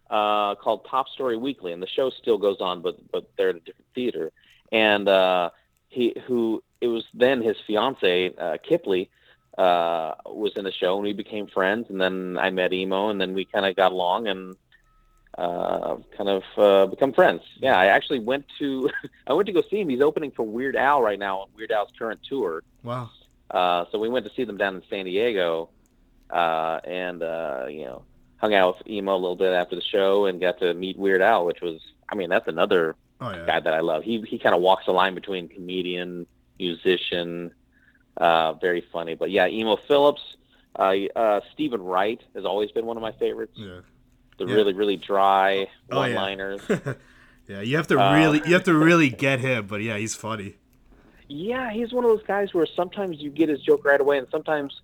uh, 0.09 0.55
called 0.55 0.85
Top 0.89 1.09
Story 1.09 1.37
Weekly, 1.37 1.73
and 1.73 1.83
the 1.83 1.87
show 1.87 2.09
still 2.09 2.37
goes 2.37 2.61
on, 2.61 2.81
but 2.81 2.95
but 3.11 3.29
they're 3.37 3.49
at 3.49 3.55
a 3.57 3.59
different 3.59 3.87
theater. 3.93 4.31
And 4.71 5.07
uh, 5.07 5.49
he, 5.89 6.15
who 6.25 6.63
it 6.81 6.87
was 6.87 7.05
then 7.13 7.41
his 7.41 7.57
fiance 7.65 8.33
uh, 8.37 8.57
Kipleigh, 8.67 9.07
uh, 9.57 10.15
was 10.25 10.53
in 10.55 10.63
the 10.65 10.71
show, 10.71 10.95
and 10.95 11.03
we 11.03 11.13
became 11.13 11.47
friends. 11.47 11.87
And 11.89 11.99
then 12.01 12.37
I 12.39 12.49
met 12.49 12.73
Emo, 12.73 13.09
and 13.09 13.21
then 13.21 13.33
we 13.33 13.45
kind 13.45 13.65
of 13.65 13.75
got 13.75 13.91
along 13.91 14.27
and 14.27 14.55
uh, 15.37 15.97
kind 16.17 16.29
of 16.29 16.43
uh, 16.57 16.85
become 16.87 17.13
friends. 17.13 17.41
Yeah, 17.57 17.77
I 17.77 17.87
actually 17.87 18.19
went 18.19 18.45
to 18.59 18.89
I 19.27 19.33
went 19.33 19.45
to 19.47 19.53
go 19.53 19.61
see 19.69 19.79
him. 19.81 19.89
He's 19.89 20.01
opening 20.01 20.31
for 20.31 20.43
Weird 20.43 20.75
Al 20.75 21.01
right 21.01 21.19
now 21.19 21.39
on 21.39 21.47
Weird 21.55 21.71
Al's 21.71 21.89
current 21.97 22.19
tour. 22.27 22.63
Wow. 22.83 23.09
Uh, 23.49 23.85
so 23.91 23.99
we 23.99 24.09
went 24.09 24.25
to 24.25 24.31
see 24.33 24.43
them 24.45 24.57
down 24.57 24.75
in 24.75 24.83
San 24.89 25.05
Diego, 25.05 25.69
uh, 26.29 26.79
and 26.85 27.21
uh, 27.21 27.65
you 27.69 27.83
know, 27.85 28.03
hung 28.37 28.53
out 28.53 28.77
with 28.77 28.87
Emo 28.87 29.13
a 29.13 29.17
little 29.17 29.35
bit 29.35 29.53
after 29.53 29.75
the 29.75 29.81
show, 29.81 30.25
and 30.25 30.39
got 30.39 30.59
to 30.59 30.73
meet 30.73 30.97
Weird 30.97 31.21
Al, 31.21 31.45
which 31.45 31.61
was, 31.61 31.79
I 32.09 32.15
mean, 32.15 32.29
that's 32.29 32.47
another 32.47 32.95
Oh 33.19 33.29
yeah. 33.29 33.45
guy 33.45 33.59
that 33.59 33.73
I 33.73 33.81
love. 33.81 34.03
He 34.03 34.21
he 34.21 34.39
kind 34.39 34.55
of 34.55 34.61
walks 34.61 34.85
the 34.85 34.93
line 34.93 35.13
between 35.15 35.47
comedian, 35.47 36.25
musician, 36.61 37.51
uh, 38.17 38.53
very 38.53 38.83
funny. 38.93 39.15
But 39.15 39.29
yeah, 39.31 39.47
Emo 39.47 39.75
Philips, 39.87 40.21
uh, 40.79 40.93
uh, 41.15 41.41
Steven 41.53 41.81
Wright 41.81 42.21
has 42.35 42.45
always 42.45 42.71
been 42.71 42.85
one 42.85 42.97
of 42.97 43.01
my 43.03 43.11
favorites. 43.13 43.53
Yeah. 43.57 43.81
The 44.37 44.45
Yeah. 44.47 44.55
really 44.55 44.73
really 44.73 44.97
dry 44.97 45.67
Oh, 45.91 46.03
yeah. 46.05 46.15
one-liners. 46.15 46.61
yeah, 47.51 47.61
you 47.61 47.75
have 47.77 47.87
to 47.87 47.99
Uh, 47.99 48.13
really 48.17 48.39
you 48.45 48.53
have 48.53 48.63
to 48.65 48.73
really 48.73 49.09
get 49.09 49.39
him, 49.39 49.67
but 49.67 49.81
yeah, 49.81 49.97
he's 49.97 50.15
funny. 50.15 50.55
Yeah, 51.27 51.71
he's 51.71 51.91
one 51.93 52.03
of 52.05 52.09
those 52.11 52.25
guys 52.35 52.53
where 52.53 52.65
sometimes 52.65 53.21
you 53.23 53.29
get 53.29 53.47
his 53.49 53.61
joke 53.61 53.85
right 53.85 54.01
away, 54.01 54.17
and 54.17 54.27
sometimes 54.29 54.81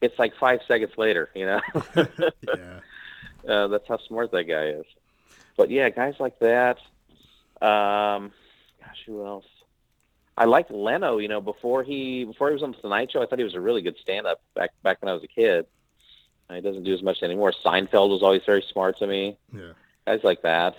it's 0.00 0.18
like 0.18 0.32
five 0.36 0.60
seconds 0.66 0.92
later. 0.96 1.30
You 1.34 1.46
know, 1.46 1.60
Yeah. 2.62 2.80
uh, 3.48 3.66
that's 3.68 3.86
how 3.88 3.98
smart 4.08 4.30
that 4.32 4.44
guy 4.44 4.66
is. 4.80 4.86
But 5.56 5.70
yeah, 5.70 5.88
guys 5.90 6.14
like 6.18 6.36
that. 6.40 6.78
Um, 7.62 8.32
gosh, 8.80 9.00
who 9.06 9.24
else? 9.24 9.46
I 10.36 10.46
liked 10.46 10.70
Leno. 10.70 11.18
You 11.18 11.28
know, 11.28 11.40
before 11.40 11.82
he 11.82 12.24
before 12.24 12.48
he 12.48 12.54
was 12.54 12.62
on 12.62 12.72
the 12.72 12.78
Tonight 12.78 13.12
Show, 13.12 13.22
I 13.22 13.26
thought 13.26 13.38
he 13.38 13.44
was 13.44 13.54
a 13.54 13.60
really 13.60 13.82
good 13.82 13.96
stand-up 14.00 14.40
back 14.54 14.70
back 14.82 15.00
when 15.02 15.08
I 15.08 15.14
was 15.14 15.22
a 15.22 15.28
kid. 15.28 15.66
He 16.52 16.60
doesn't 16.60 16.84
do 16.84 16.94
as 16.94 17.02
much 17.02 17.22
anymore. 17.22 17.52
Seinfeld 17.64 18.10
was 18.10 18.22
always 18.22 18.42
very 18.44 18.62
smart 18.70 18.98
to 18.98 19.06
me. 19.06 19.36
Yeah. 19.52 19.72
Guys 20.06 20.20
like 20.22 20.42
that. 20.42 20.76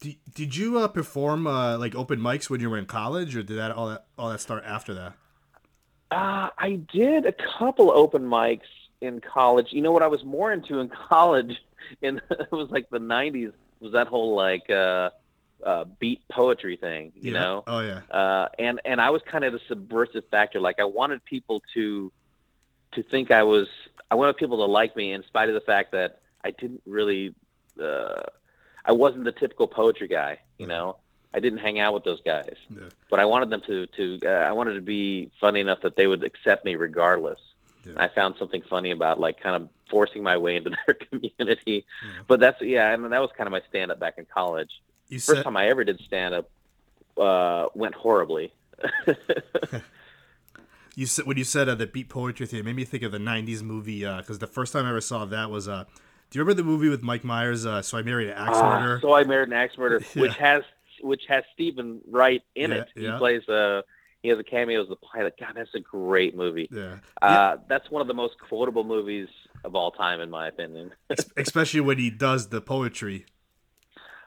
Did, 0.00 0.16
did 0.34 0.56
you 0.56 0.78
uh, 0.78 0.88
perform 0.88 1.46
uh, 1.46 1.76
like 1.76 1.94
open 1.94 2.20
mics 2.20 2.48
when 2.48 2.60
you 2.60 2.70
were 2.70 2.78
in 2.78 2.86
college, 2.86 3.36
or 3.36 3.42
did 3.42 3.58
that 3.58 3.72
all 3.72 3.88
that 3.88 4.06
all 4.16 4.30
that 4.30 4.40
start 4.40 4.64
after 4.64 4.94
that? 4.94 5.12
Uh, 6.10 6.48
I 6.56 6.80
did 6.92 7.26
a 7.26 7.34
couple 7.58 7.90
open 7.90 8.22
mics 8.22 8.60
in 9.00 9.20
college. 9.20 9.68
You 9.72 9.82
know 9.82 9.92
what 9.92 10.02
I 10.02 10.06
was 10.06 10.24
more 10.24 10.52
into 10.52 10.78
in 10.78 10.88
college, 11.08 11.56
in 12.00 12.20
it 12.30 12.52
was 12.52 12.70
like 12.70 12.88
the 12.90 12.98
'90s, 12.98 13.52
was 13.80 13.92
that 13.92 14.06
whole 14.06 14.34
like 14.34 14.70
uh, 14.70 15.10
uh, 15.64 15.84
beat 15.98 16.26
poetry 16.28 16.76
thing. 16.76 17.12
You 17.14 17.32
Yeah. 17.32 17.40
know, 17.40 17.64
Oh 17.66 17.80
yeah. 17.80 18.00
uh, 18.10 18.48
and 18.58 18.80
and 18.84 19.00
I 19.00 19.10
was 19.10 19.22
kind 19.22 19.44
of 19.44 19.52
the 19.52 19.60
subversive 19.68 20.24
factor. 20.30 20.60
Like 20.60 20.78
I 20.80 20.84
wanted 20.84 21.24
people 21.24 21.62
to 21.74 22.12
to 22.92 23.02
think 23.02 23.30
I 23.30 23.42
was. 23.42 23.68
I 24.10 24.14
wanted 24.14 24.36
people 24.38 24.56
to 24.58 24.64
like 24.64 24.96
me 24.96 25.12
in 25.12 25.22
spite 25.24 25.48
of 25.48 25.54
the 25.54 25.60
fact 25.60 25.92
that 25.92 26.20
I 26.44 26.50
didn't 26.52 26.82
really. 26.86 27.34
Uh, 27.80 28.22
I 28.84 28.92
wasn't 28.92 29.24
the 29.24 29.32
typical 29.32 29.66
poetry 29.68 30.08
guy. 30.08 30.38
You 30.58 30.66
Mhm. 30.66 30.70
know, 30.70 30.96
I 31.34 31.40
didn't 31.40 31.58
hang 31.58 31.78
out 31.78 31.92
with 31.92 32.04
those 32.04 32.22
guys. 32.22 32.54
Yeah. 32.70 32.88
But 33.10 33.20
I 33.20 33.26
wanted 33.26 33.50
them 33.50 33.60
to 33.66 33.86
to. 33.86 34.18
Uh, 34.24 34.28
I 34.30 34.52
wanted 34.52 34.74
to 34.74 34.80
be 34.80 35.30
funny 35.40 35.60
enough 35.60 35.80
that 35.82 35.96
they 35.96 36.06
would 36.06 36.24
accept 36.24 36.64
me 36.64 36.76
regardless. 36.76 37.40
Yeah. 37.84 37.92
I 37.96 38.08
found 38.08 38.36
something 38.38 38.62
funny 38.62 38.90
about 38.90 39.20
like 39.20 39.40
kind 39.40 39.56
of 39.56 39.68
forcing 39.90 40.22
my 40.22 40.36
way 40.36 40.56
into 40.56 40.70
their 40.86 40.94
community. 41.10 41.84
Yeah. 42.04 42.10
But 42.26 42.40
that's 42.40 42.60
yeah, 42.62 42.92
and 42.94 43.12
that 43.12 43.20
was 43.20 43.30
kind 43.36 43.46
of 43.46 43.52
my 43.52 43.62
stand 43.68 43.90
up 43.90 43.98
back 43.98 44.18
in 44.18 44.24
college. 44.26 44.80
You 45.08 45.18
First 45.18 45.38
said 45.38 45.42
time 45.44 45.56
I 45.56 45.68
ever 45.68 45.84
did 45.84 46.00
stand 46.00 46.34
up 46.34 46.50
uh, 47.16 47.66
went 47.74 47.94
horribly. 47.94 48.52
you 50.94 51.06
said 51.06 51.26
when 51.26 51.36
you 51.36 51.44
said 51.44 51.68
uh, 51.68 51.74
the 51.74 51.86
beat 51.86 52.08
poetry 52.08 52.46
thing, 52.46 52.60
it 52.60 52.64
made 52.64 52.76
me 52.76 52.84
think 52.84 53.02
of 53.02 53.12
the 53.12 53.18
'90s 53.18 53.62
movie 53.62 54.00
because 54.00 54.38
the 54.38 54.46
first 54.46 54.72
time 54.72 54.84
I 54.84 54.90
ever 54.90 55.00
saw 55.00 55.24
that 55.26 55.50
was. 55.50 55.68
Uh, 55.68 55.84
do 56.30 56.38
you 56.38 56.44
remember 56.44 56.62
the 56.62 56.68
movie 56.68 56.88
with 56.90 57.02
Mike 57.02 57.24
Myers? 57.24 57.64
Uh, 57.64 57.80
so 57.80 57.96
I 57.96 58.02
married 58.02 58.28
an 58.28 58.34
axe 58.34 58.58
Ah, 58.58 58.78
murderer. 58.80 59.00
so 59.00 59.14
I 59.14 59.24
married 59.24 59.48
an 59.48 59.54
axe 59.54 59.78
murderer, 59.78 60.02
Yeah. 60.14 60.22
which 60.22 60.36
has 60.36 60.62
which 61.00 61.22
has 61.28 61.44
Steven 61.54 62.00
Wright 62.10 62.42
in 62.54 62.70
Yeah, 62.70 62.76
it. 62.78 62.88
He 62.94 63.04
yeah. 63.04 63.18
plays 63.18 63.48
a 63.48 63.82
he 64.22 64.28
has 64.28 64.38
a 64.38 64.44
cameo 64.44 64.82
as 64.82 64.88
the 64.88 64.96
pilot. 64.96 65.34
God, 65.40 65.52
that's 65.54 65.74
a 65.74 65.80
great 65.80 66.36
movie. 66.36 66.68
yeah. 66.72 66.96
Uh, 67.22 67.56
that's 67.68 67.90
one 67.90 68.02
of 68.02 68.08
the 68.08 68.14
most 68.14 68.34
quotable 68.40 68.84
movies 68.84 69.28
of 69.64 69.74
all 69.76 69.90
time, 69.92 70.20
in 70.20 70.28
my 70.28 70.48
opinion. 70.48 70.92
Especially 71.36 71.80
when 71.80 71.98
he 71.98 72.10
does 72.10 72.48
the 72.48 72.60
poetry. 72.60 73.26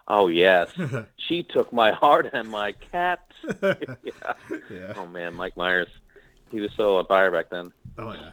Oh 0.07 0.27
yes, 0.27 0.69
she 1.27 1.43
took 1.43 1.71
my 1.71 1.91
heart 1.91 2.29
and 2.33 2.49
my 2.49 2.73
cat. 2.91 3.19
yeah. 3.61 3.73
Yeah. 4.69 4.93
Oh 4.95 5.07
man, 5.07 5.33
Mike 5.35 5.55
Myers, 5.57 5.87
he 6.49 6.59
was 6.59 6.71
so 6.75 6.97
on 6.97 7.05
fire 7.05 7.31
back 7.31 7.49
then. 7.49 7.71
Oh 7.97 8.13
yeah. 8.13 8.31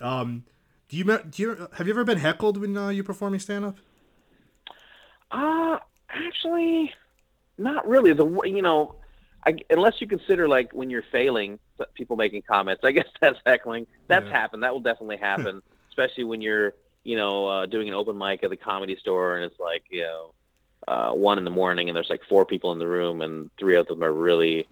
Um, 0.00 0.44
do 0.88 0.96
you 0.96 1.04
do 1.04 1.42
you 1.42 1.68
have 1.74 1.86
you 1.86 1.92
ever 1.92 2.04
been 2.04 2.18
heckled 2.18 2.56
when 2.60 2.76
uh, 2.76 2.88
you're 2.90 3.04
performing 3.04 3.40
stand 3.40 3.64
up? 3.64 3.76
Uh 5.30 5.78
actually, 6.10 6.92
not 7.58 7.86
really. 7.86 8.12
The 8.12 8.26
you 8.44 8.62
know, 8.62 8.96
I, 9.46 9.56
unless 9.70 10.00
you 10.00 10.06
consider 10.06 10.48
like 10.48 10.72
when 10.72 10.90
you're 10.90 11.04
failing, 11.12 11.58
people 11.94 12.16
making 12.16 12.42
comments. 12.42 12.82
I 12.84 12.92
guess 12.98 13.06
that's 13.20 13.38
heckling. 13.44 13.86
That's 14.08 14.26
Yeah. 14.26 14.32
happened. 14.32 14.62
That 14.62 14.72
will 14.72 14.80
definitely 14.80 15.18
happen, 15.18 15.62
especially 15.90 16.24
when 16.24 16.40
you're 16.40 16.74
you 17.04 17.16
know 17.16 17.46
uh, 17.48 17.66
doing 17.66 17.88
an 17.88 17.94
open 17.94 18.16
mic 18.16 18.42
at 18.42 18.50
the 18.50 18.56
comedy 18.56 18.96
store 19.00 19.36
and 19.36 19.44
it's 19.44 19.58
like 19.60 19.84
you 19.90 20.02
know 20.02 20.34
uh, 20.88 21.12
one 21.12 21.36
in 21.36 21.44
the 21.44 21.50
morning 21.50 21.88
and 21.88 21.94
there's 21.94 22.08
like 22.08 22.24
four 22.24 22.46
people 22.46 22.72
in 22.72 22.78
the 22.78 22.86
room 22.86 23.20
and 23.20 23.50
three 23.58 23.76
of 23.76 23.86
them 23.86 24.02
are 24.02 24.12
really 24.12 24.66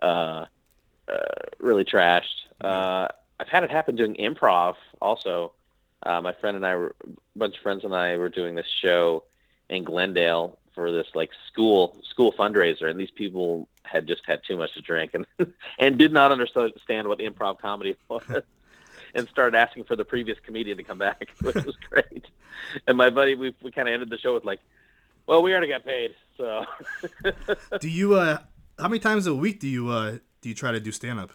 uh, 0.00 0.46
uh, 1.08 1.16
really 1.58 1.84
trashed. 1.84 2.46
Uh, 2.60 3.08
I've 3.40 3.48
had 3.48 3.64
it 3.64 3.70
happen 3.70 3.96
doing 3.96 4.14
improv 4.14 4.76
also. 5.02 5.52
Uh, 6.04 6.20
my 6.20 6.32
friend 6.34 6.56
and 6.56 6.64
I 6.64 6.76
were 6.76 6.94
a 7.04 7.38
bunch 7.38 7.56
of 7.56 7.62
friends 7.62 7.82
and 7.82 7.94
I 7.94 8.16
were 8.16 8.28
doing 8.28 8.54
this 8.54 8.68
show 8.80 9.24
in 9.68 9.82
Glendale 9.82 10.56
for 10.72 10.92
this 10.92 11.08
like 11.14 11.30
school 11.48 11.96
school 12.08 12.32
fundraiser, 12.32 12.88
and 12.88 13.00
these 13.00 13.10
people 13.10 13.66
had 13.82 14.06
just 14.06 14.22
had 14.24 14.42
too 14.46 14.56
much 14.56 14.72
to 14.74 14.82
drink 14.82 15.14
and 15.14 15.26
and 15.80 15.98
did 15.98 16.12
not 16.12 16.30
understand 16.30 17.08
what 17.08 17.18
improv 17.18 17.58
comedy 17.58 17.96
was, 18.08 18.22
and 19.16 19.28
started 19.28 19.56
asking 19.56 19.82
for 19.84 19.96
the 19.96 20.04
previous 20.04 20.38
comedian 20.38 20.76
to 20.76 20.84
come 20.84 20.98
back, 20.98 21.30
which 21.40 21.56
was 21.64 21.74
great. 21.90 22.26
And 22.86 22.96
my 22.96 23.10
buddy, 23.10 23.34
we 23.34 23.52
we 23.62 23.72
kind 23.72 23.88
of 23.88 23.94
ended 23.94 24.10
the 24.10 24.18
show 24.18 24.34
with 24.34 24.44
like, 24.44 24.60
"Well, 25.26 25.42
we 25.42 25.52
already 25.52 25.68
got 25.68 25.84
paid, 25.84 26.14
so." 26.36 26.64
Do 27.80 27.88
you 27.88 28.14
uh 28.14 28.38
how 28.78 28.88
many 28.88 28.98
times 28.98 29.26
a 29.26 29.34
week 29.34 29.60
do 29.60 29.68
you 29.68 29.88
uh 29.88 30.18
do 30.40 30.48
you 30.48 30.54
try 30.54 30.72
to 30.72 30.80
do 30.80 30.92
stand 30.92 31.18
up? 31.18 31.32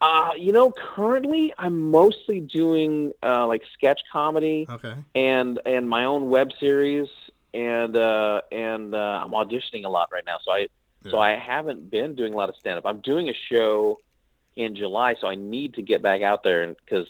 Uh, 0.00 0.30
you 0.36 0.50
know, 0.50 0.72
currently 0.72 1.54
I'm 1.58 1.92
mostly 1.92 2.40
doing 2.40 3.12
uh, 3.22 3.46
like 3.46 3.62
sketch 3.72 4.00
comedy. 4.12 4.66
Okay. 4.68 4.94
and 5.14 5.60
and 5.64 5.88
my 5.88 6.04
own 6.04 6.28
web 6.28 6.50
series 6.58 7.08
and 7.54 7.96
uh 7.96 8.40
and 8.50 8.94
uh 8.94 9.22
I'm 9.24 9.30
auditioning 9.30 9.84
a 9.84 9.88
lot 9.88 10.08
right 10.10 10.24
now 10.26 10.38
so 10.42 10.52
I 10.52 10.66
so 11.10 11.18
I 11.18 11.36
haven't 11.36 11.90
been 11.90 12.14
doing 12.14 12.32
a 12.32 12.36
lot 12.36 12.48
of 12.48 12.56
stand 12.56 12.78
up. 12.78 12.86
I'm 12.86 13.00
doing 13.00 13.28
a 13.28 13.34
show 13.50 13.98
in 14.56 14.74
July 14.74 15.14
so 15.20 15.26
I 15.28 15.34
need 15.36 15.74
to 15.74 15.82
get 15.82 16.02
back 16.02 16.22
out 16.22 16.42
there 16.42 16.62
and 16.62 16.76
cuz 16.86 17.06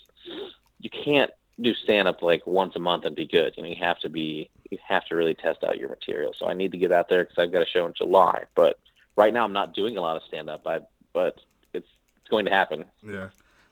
you 0.80 0.90
can't 0.90 1.30
do 1.60 1.74
stand 1.74 2.08
up 2.08 2.22
like 2.22 2.46
once 2.46 2.74
a 2.76 2.78
month 2.78 3.04
and 3.04 3.14
be 3.14 3.26
good. 3.26 3.54
You 3.56 3.62
know, 3.62 3.68
you 3.68 3.76
have 3.80 3.98
to 4.00 4.08
be 4.08 4.50
you 4.70 4.78
have 4.86 5.04
to 5.06 5.16
really 5.16 5.34
test 5.34 5.62
out 5.64 5.78
your 5.78 5.88
material. 5.88 6.34
So 6.38 6.46
I 6.46 6.54
need 6.54 6.72
to 6.72 6.78
get 6.78 6.92
out 6.92 7.08
there 7.08 7.24
cuz 7.24 7.38
I've 7.38 7.52
got 7.52 7.62
a 7.62 7.66
show 7.66 7.86
in 7.86 7.94
July. 7.94 8.44
But 8.54 8.78
right 9.16 9.32
now 9.32 9.44
I'm 9.44 9.52
not 9.52 9.74
doing 9.74 9.96
a 9.96 10.00
lot 10.00 10.16
of 10.16 10.22
stand 10.24 10.48
up. 10.48 10.66
I 10.66 10.80
but 11.12 11.40
it's 11.72 11.88
it's 12.18 12.28
going 12.30 12.46
to 12.46 12.50
happen. 12.50 12.84
Yeah. 13.02 13.28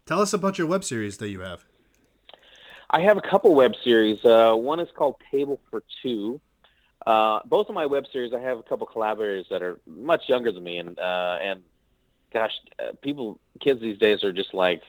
Tell 0.07 0.21
us 0.21 0.33
about 0.33 0.59
your 0.59 0.67
web 0.67 0.85
series 0.85 1.19
that 1.19 1.29
you 1.31 1.41
have. 1.41 1.65
I 2.91 3.01
have 3.03 3.17
a 3.17 3.21
couple 3.21 3.55
web 3.55 3.75
series. 3.85 4.25
Uh, 4.25 4.55
one 4.55 4.81
is 4.81 4.89
called 4.95 5.17
Table 5.31 5.61
for 5.71 5.83
Two. 6.03 6.41
Uh, 7.07 7.41
both 7.47 7.69
of 7.69 7.75
my 7.75 7.87
web 7.87 8.05
series, 8.13 8.35
I 8.35 8.41
have 8.41 8.59
a 8.59 8.63
couple 8.63 8.87
collaborators 8.87 9.47
that 9.51 9.63
are 9.63 9.79
much 9.87 10.29
younger 10.29 10.53
than 10.53 10.63
me, 10.63 10.79
and 10.79 10.99
uh, 10.99 11.39
and 11.41 11.63
gosh, 12.33 12.53
uh, 12.79 12.93
people, 13.03 13.39
kids 13.61 13.81
these 13.81 13.99
days 13.99 14.23
are 14.25 14.33
just 14.33 14.55
like, 14.55 14.83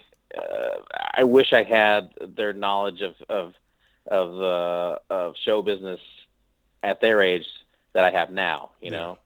I 1.13 1.23
wish 1.23 1.53
I 1.53 1.63
had 1.63 2.11
their 2.35 2.53
knowledge 2.53 3.01
of 3.01 3.15
of 3.29 3.53
of 4.07 4.41
uh, 4.41 4.99
of 5.09 5.35
show 5.37 5.61
business 5.61 5.99
at 6.83 7.01
their 7.01 7.21
age 7.21 7.45
that 7.93 8.03
I 8.03 8.11
have 8.11 8.31
now. 8.31 8.71
You 8.81 8.91
Yeah. 8.91 8.97
know. 8.97 9.17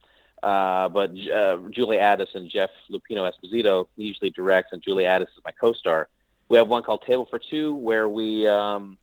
Uh, 0.44 0.90
but 0.90 1.12
uh, 1.30 1.58
Julie 1.72 1.98
Addis 1.98 2.30
and 2.36 2.50
Jeff 2.50 2.70
Lupino 2.92 3.30
Esposito 3.32 3.88
usually 3.96 4.30
directs, 4.30 4.74
and 4.74 4.82
Julie 4.82 5.06
Addis 5.06 5.30
is 5.30 5.44
my 5.44 5.52
co-star 5.52 6.08
we 6.50 6.58
have 6.58 6.68
one 6.68 6.84
called 6.84 7.02
Table 7.04 7.26
for 7.26 7.40
Two, 7.40 7.74
where 7.74 8.08
we 8.08 8.48
um, 8.48 8.98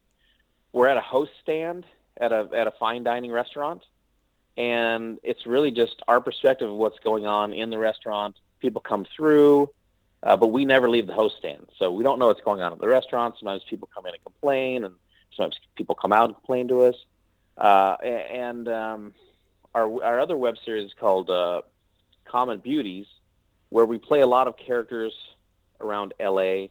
we're 0.72 0.86
at 0.88 0.96
a 0.96 1.00
host 1.00 1.32
stand 1.42 1.84
at 2.16 2.32
a 2.32 2.48
at 2.54 2.66
a 2.66 2.70
fine 2.72 3.02
dining 3.02 3.32
restaurant, 3.32 3.82
and 4.56 5.18
it's 5.22 5.46
really 5.46 5.70
just 5.70 6.02
our 6.06 6.20
perspective 6.20 6.70
of 6.70 6.76
what's 6.76 6.98
going 7.00 7.26
on 7.26 7.52
in 7.52 7.70
the 7.70 7.78
restaurant. 7.78 8.36
People 8.60 8.80
come 8.80 9.06
through, 9.16 9.70
uh, 10.22 10.36
but 10.36 10.48
we 10.48 10.64
never 10.64 10.88
leave 10.88 11.06
the 11.06 11.12
host 11.12 11.36
stand, 11.38 11.66
so 11.78 11.90
we 11.90 12.04
don't 12.04 12.18
know 12.18 12.28
what's 12.28 12.40
going 12.42 12.60
on 12.60 12.72
at 12.72 12.78
the 12.78 12.88
restaurant. 12.88 13.34
Sometimes 13.38 13.62
people 13.68 13.88
come 13.94 14.06
in 14.06 14.14
and 14.14 14.22
complain, 14.22 14.84
and 14.84 14.94
sometimes 15.36 15.58
people 15.76 15.94
come 15.94 16.12
out 16.12 16.26
and 16.26 16.34
complain 16.34 16.68
to 16.68 16.82
us. 16.82 16.94
Uh, 17.56 17.96
and 18.02 18.68
um, 18.68 19.14
our 19.74 20.02
our 20.02 20.20
other 20.20 20.36
web 20.36 20.56
series 20.64 20.86
is 20.86 20.94
called 20.98 21.30
uh, 21.30 21.62
Common 22.24 22.58
Beauties, 22.58 23.06
where 23.68 23.84
we 23.84 23.98
play 23.98 24.20
a 24.20 24.26
lot 24.26 24.48
of 24.48 24.56
characters 24.56 25.12
around 25.80 26.14
LA 26.20 26.66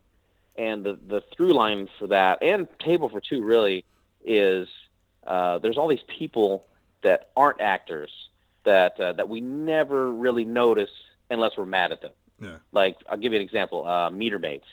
and 0.58 0.84
the 0.84 0.98
the 1.08 1.22
through 1.36 1.54
line 1.54 1.88
for 2.00 2.08
that 2.08 2.42
and 2.42 2.68
table 2.80 3.10
for 3.10 3.22
two 3.22 3.44
really 3.44 3.86
is 4.24 4.68
uh, 5.26 5.60
there's 5.60 5.78
all 5.78 5.88
these 5.88 6.04
people 6.08 6.66
that 7.04 7.30
aren't 7.36 7.62
actors 7.62 8.12
that 8.64 9.00
uh, 9.00 9.14
that 9.14 9.30
we 9.30 9.42
never 9.42 10.12
really 10.12 10.46
notice 10.46 10.90
unless 11.30 11.52
we're 11.58 11.66
mad 11.66 11.92
at 11.92 12.02
them. 12.02 12.12
Yeah. 12.42 12.58
Like 12.72 12.98
I'll 13.10 13.18
give 13.18 13.34
you 13.34 13.40
an 13.40 13.46
example: 13.46 13.88
uh, 13.88 14.10
meter 14.10 14.40
maids. 14.40 14.66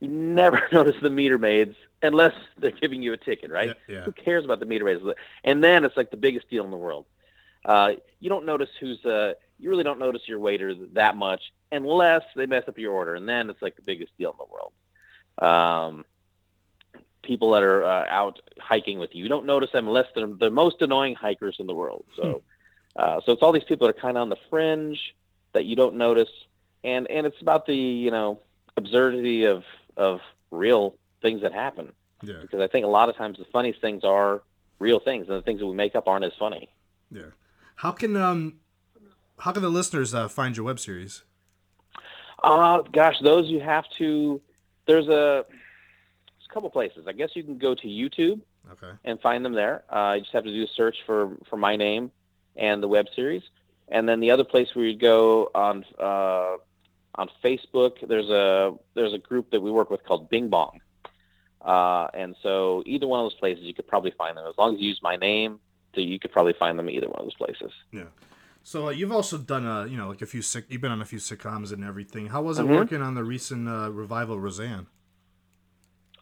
You 0.00 0.08
never 0.08 0.62
notice 0.72 0.96
the 1.02 1.10
meter 1.10 1.38
maids 1.38 1.76
unless 2.02 2.34
they're 2.58 2.70
giving 2.70 3.02
you 3.02 3.12
a 3.12 3.16
ticket, 3.16 3.50
right? 3.50 3.74
Yeah, 3.88 3.94
yeah. 3.96 4.02
Who 4.02 4.12
cares 4.12 4.44
about 4.44 4.60
the 4.60 4.66
meter 4.66 4.84
maids? 4.84 5.02
And 5.42 5.64
then 5.64 5.84
it's 5.84 5.96
like 5.96 6.10
the 6.10 6.16
biggest 6.16 6.48
deal 6.50 6.64
in 6.64 6.70
the 6.70 6.76
world. 6.76 7.06
Uh, 7.64 7.92
you 8.20 8.28
don't 8.28 8.44
notice 8.44 8.68
who's 8.78 9.04
uh, 9.04 9.34
you 9.58 9.70
really 9.70 9.84
don't 9.84 9.98
notice 9.98 10.22
your 10.26 10.38
waiter 10.38 10.74
that 10.92 11.16
much 11.16 11.40
unless 11.72 12.22
they 12.36 12.46
mess 12.46 12.64
up 12.68 12.78
your 12.78 12.92
order, 12.92 13.14
and 13.14 13.28
then 13.28 13.48
it's 13.50 13.62
like 13.62 13.74
the 13.76 13.82
biggest 13.82 14.16
deal 14.18 14.30
in 14.30 14.36
the 14.38 14.52
world 14.52 14.72
um, 15.38 16.04
people 17.22 17.52
that 17.52 17.62
are 17.62 17.84
uh, 17.84 18.06
out 18.08 18.40
hiking 18.60 18.98
with 18.98 19.14
you. 19.14 19.22
You 19.22 19.28
don't 19.28 19.46
notice 19.46 19.70
them 19.72 19.88
unless 19.88 20.06
they're 20.14 20.26
the 20.26 20.50
most 20.50 20.82
annoying 20.82 21.14
hikers 21.14 21.56
in 21.58 21.66
the 21.66 21.74
world. 21.74 22.04
So, 22.16 22.42
uh, 22.96 23.20
so 23.24 23.32
it's 23.32 23.42
all 23.42 23.52
these 23.52 23.64
people 23.64 23.86
that 23.86 23.96
are 23.96 24.00
kind 24.00 24.16
of 24.16 24.22
on 24.22 24.28
the 24.28 24.36
fringe 24.50 25.14
that 25.52 25.64
you 25.64 25.76
don't 25.76 25.96
notice, 25.96 26.28
and 26.84 27.10
and 27.10 27.26
it's 27.26 27.40
about 27.40 27.66
the 27.66 27.74
you 27.74 28.10
know 28.10 28.38
absurdity 28.76 29.44
of 29.44 29.64
of 29.96 30.20
real 30.50 30.94
things 31.22 31.40
that 31.42 31.52
happen 31.52 31.92
Yeah. 32.22 32.34
because 32.42 32.60
I 32.60 32.68
think 32.68 32.84
a 32.84 32.88
lot 32.88 33.08
of 33.08 33.16
times 33.16 33.38
the 33.38 33.44
funniest 33.52 33.80
things 33.80 34.04
are 34.04 34.42
real 34.78 35.00
things, 35.00 35.28
and 35.28 35.36
the 35.36 35.42
things 35.42 35.60
that 35.60 35.66
we 35.66 35.74
make 35.74 35.94
up 35.96 36.06
aren't 36.06 36.24
as 36.24 36.32
funny. 36.38 36.68
Yeah. 37.10 37.30
How 37.76 37.90
can 37.92 38.16
um 38.16 38.54
how 39.38 39.50
can 39.52 39.62
the 39.62 39.68
listeners 39.70 40.14
uh, 40.14 40.28
find 40.28 40.56
your 40.56 40.66
web 40.66 40.78
series? 40.78 41.24
Uh, 42.42 42.82
gosh, 42.92 43.16
those 43.22 43.48
you 43.48 43.60
have 43.60 43.84
to. 43.98 44.40
There's 44.86 45.06
a, 45.08 45.44
there's 45.48 46.46
a 46.50 46.52
couple 46.52 46.68
places. 46.70 47.06
I 47.08 47.12
guess 47.12 47.30
you 47.34 47.42
can 47.42 47.58
go 47.58 47.74
to 47.74 47.86
YouTube 47.86 48.40
Okay. 48.72 48.92
and 49.04 49.20
find 49.20 49.44
them 49.44 49.52
there. 49.54 49.82
Uh, 49.90 50.14
you 50.16 50.20
just 50.22 50.32
have 50.32 50.44
to 50.44 50.52
do 50.52 50.62
a 50.64 50.68
search 50.68 50.96
for 51.06 51.36
for 51.48 51.56
my 51.56 51.76
name, 51.76 52.10
and 52.56 52.82
the 52.82 52.88
web 52.88 53.06
series. 53.16 53.42
And 53.88 54.08
then 54.08 54.20
the 54.20 54.30
other 54.30 54.44
place 54.44 54.68
where 54.74 54.84
you'd 54.86 55.00
go 55.00 55.50
on 55.54 55.84
uh, 55.98 56.56
on 57.16 57.28
Facebook, 57.42 58.06
there's 58.06 58.28
a 58.30 58.74
there's 58.94 59.12
a 59.12 59.18
group 59.18 59.50
that 59.52 59.60
we 59.60 59.70
work 59.70 59.90
with 59.90 60.04
called 60.04 60.28
Bing 60.30 60.48
Bong. 60.48 60.80
Uh, 61.60 62.08
and 62.12 62.34
so 62.42 62.82
either 62.86 63.06
one 63.06 63.20
of 63.20 63.24
those 63.24 63.38
places, 63.38 63.64
you 63.64 63.72
could 63.72 63.86
probably 63.86 64.10
find 64.18 64.36
them 64.36 64.44
as 64.46 64.54
long 64.58 64.74
as 64.74 64.80
you 64.80 64.88
use 64.88 65.00
my 65.02 65.16
name. 65.16 65.60
So 65.94 66.00
you 66.00 66.18
could 66.18 66.32
probably 66.32 66.52
find 66.54 66.78
them 66.78 66.90
either 66.90 67.06
one 67.08 67.20
of 67.20 67.24
those 67.26 67.34
places. 67.34 67.72
Yeah. 67.92 68.04
So 68.64 68.88
uh, 68.88 68.90
you've 68.90 69.12
also 69.12 69.38
done 69.38 69.64
a 69.64 69.86
you 69.86 69.96
know, 69.96 70.08
like 70.08 70.22
a 70.22 70.26
few 70.26 70.42
sick. 70.42 70.64
You've 70.68 70.80
been 70.80 70.90
on 70.92 71.00
a 71.00 71.04
few 71.04 71.18
sitcoms 71.18 71.72
and 71.72 71.84
everything. 71.84 72.26
How 72.28 72.42
was 72.42 72.58
it 72.58 72.66
Mhm. 72.66 72.76
working 72.76 73.00
on 73.02 73.14
the 73.14 73.24
recent 73.24 73.68
uh, 73.68 73.90
revival, 73.92 74.38
Roseanne? 74.40 74.86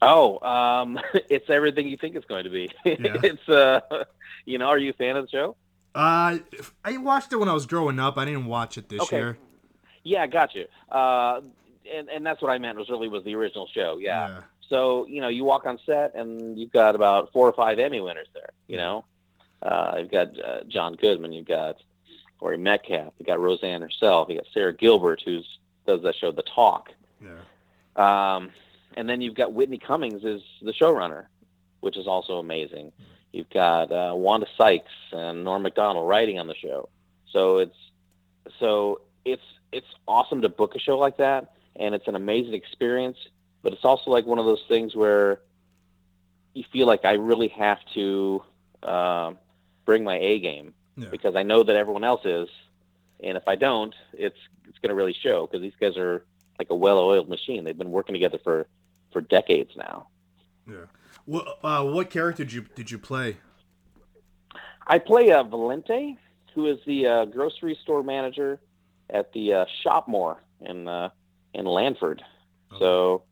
Oh, 0.02 0.38
um, 0.46 0.98
it's 1.30 1.48
everything 1.48 1.88
you 1.88 1.96
think 1.96 2.16
it's 2.16 2.26
going 2.26 2.44
to 2.44 2.50
be. 2.50 2.70
Yeah. 2.84 3.20
it's 3.22 3.48
uh, 3.48 3.80
you 4.44 4.58
know, 4.58 4.66
are 4.66 4.78
you 4.78 4.90
a 4.90 4.94
fan 4.94 5.16
of 5.16 5.24
the 5.26 5.30
show? 5.30 5.56
Uh, 5.94 6.38
I 6.84 6.96
watched 6.98 7.32
it 7.32 7.36
when 7.36 7.48
I 7.48 7.52
was 7.54 7.66
growing 7.66 7.98
up. 8.00 8.16
I 8.18 8.24
didn't 8.24 8.46
watch 8.46 8.76
it 8.78 8.88
this 8.88 9.02
Okay. 9.02 9.16
year. 9.16 9.38
Yeah, 10.04 10.26
got 10.26 10.54
you. 10.54 10.66
Uh, 10.90 11.40
and 11.92 12.08
and 12.08 12.24
that's 12.24 12.42
what 12.42 12.50
I 12.50 12.58
meant 12.58 12.78
was 12.78 12.88
really 12.88 13.08
was 13.08 13.24
the 13.24 13.34
original 13.34 13.66
show. 13.66 13.98
Yeah. 13.98 14.40
So 14.68 15.06
you 15.06 15.20
know, 15.20 15.28
you 15.28 15.44
walk 15.44 15.66
on 15.66 15.78
set 15.84 16.14
and 16.14 16.58
you've 16.58 16.72
got 16.72 16.94
about 16.94 17.32
four 17.32 17.46
or 17.46 17.52
five 17.52 17.78
Emmy 17.78 18.00
winners 18.00 18.28
there. 18.34 18.50
You 18.66 18.78
know, 18.78 19.04
uh, 19.62 19.96
you've 19.98 20.10
got 20.10 20.28
uh, 20.40 20.64
John 20.68 20.94
Goodman, 20.94 21.32
you've 21.32 21.46
got 21.46 21.76
Laurie 22.40 22.58
Metcalf, 22.58 23.12
you've 23.18 23.26
got 23.26 23.40
Roseanne 23.40 23.82
herself, 23.82 24.28
you 24.28 24.36
got 24.36 24.46
Sara 24.52 24.72
Gilbert, 24.72 25.22
who's 25.24 25.46
does 25.86 26.02
that 26.02 26.14
show, 26.14 26.32
The 26.32 26.42
Talk. 26.42 26.90
Yeah. 27.20 27.38
Um, 27.96 28.50
and 28.96 29.08
then 29.08 29.20
you've 29.20 29.34
got 29.34 29.52
Whitney 29.52 29.78
Cummings 29.78 30.24
is 30.24 30.42
the 30.60 30.72
showrunner, 30.72 31.26
which 31.80 31.96
is 31.96 32.06
also 32.06 32.38
amazing. 32.38 32.92
You've 33.32 33.50
got 33.50 33.90
uh, 33.90 34.12
Wanda 34.14 34.46
Sykes 34.56 34.92
and 35.12 35.44
Norm 35.44 35.62
Macdonald 35.62 36.08
writing 36.08 36.38
on 36.38 36.46
the 36.46 36.54
show. 36.54 36.88
So 37.30 37.58
it's 37.58 37.76
so 38.60 39.00
it's 39.24 39.42
it's 39.72 39.86
awesome 40.06 40.42
to 40.42 40.48
book 40.48 40.74
a 40.74 40.78
show 40.78 40.98
like 40.98 41.16
that, 41.16 41.52
and 41.76 41.94
it's 41.94 42.06
an 42.06 42.14
amazing 42.14 42.54
experience. 42.54 43.16
But 43.62 43.72
it's 43.72 43.84
also 43.84 44.10
like 44.10 44.26
one 44.26 44.38
of 44.38 44.44
those 44.44 44.62
things 44.68 44.94
where 44.94 45.40
you 46.54 46.64
feel 46.72 46.86
like 46.86 47.04
I 47.04 47.12
really 47.12 47.48
have 47.48 47.78
to 47.94 48.42
um, 48.82 49.38
bring 49.84 50.04
my 50.04 50.18
A 50.18 50.38
game 50.40 50.74
Yeah. 50.96 51.08
because 51.10 51.36
I 51.36 51.42
know 51.42 51.62
that 51.62 51.76
everyone 51.76 52.04
else 52.04 52.24
is, 52.24 52.48
and 53.22 53.36
if 53.36 53.46
I 53.46 53.56
don't, 53.56 53.94
it's 54.12 54.36
it's 54.68 54.78
going 54.78 54.90
to 54.90 54.94
really 54.94 55.14
show 55.14 55.46
because 55.46 55.62
these 55.62 55.74
guys 55.80 55.96
are 55.96 56.24
like 56.58 56.70
a 56.70 56.74
well-oiled 56.74 57.28
machine. 57.28 57.64
They've 57.64 57.76
been 57.78 57.90
working 57.90 58.14
together 58.14 58.38
for 58.42 58.66
for 59.12 59.20
decades 59.20 59.70
now. 59.76 60.08
Yeah. 60.68 60.86
What 61.24 61.58
uh, 61.62 61.84
what 61.84 62.10
character 62.10 62.44
did 62.44 62.52
you 62.52 62.66
did 62.74 62.90
you 62.90 62.98
play? 62.98 63.38
I 64.86 64.98
play 64.98 65.30
uh, 65.30 65.44
Valente, 65.44 66.16
who 66.54 66.66
is 66.66 66.78
the 66.86 67.06
uh, 67.06 67.24
grocery 67.26 67.78
store 67.82 68.02
manager 68.02 68.58
at 69.12 69.32
the 69.32 69.52
uh, 69.52 69.64
Shopmore 69.84 70.38
in 70.60 70.88
uh, 70.88 71.10
in 71.54 71.66
Lanford. 71.66 72.20
So 72.78 73.22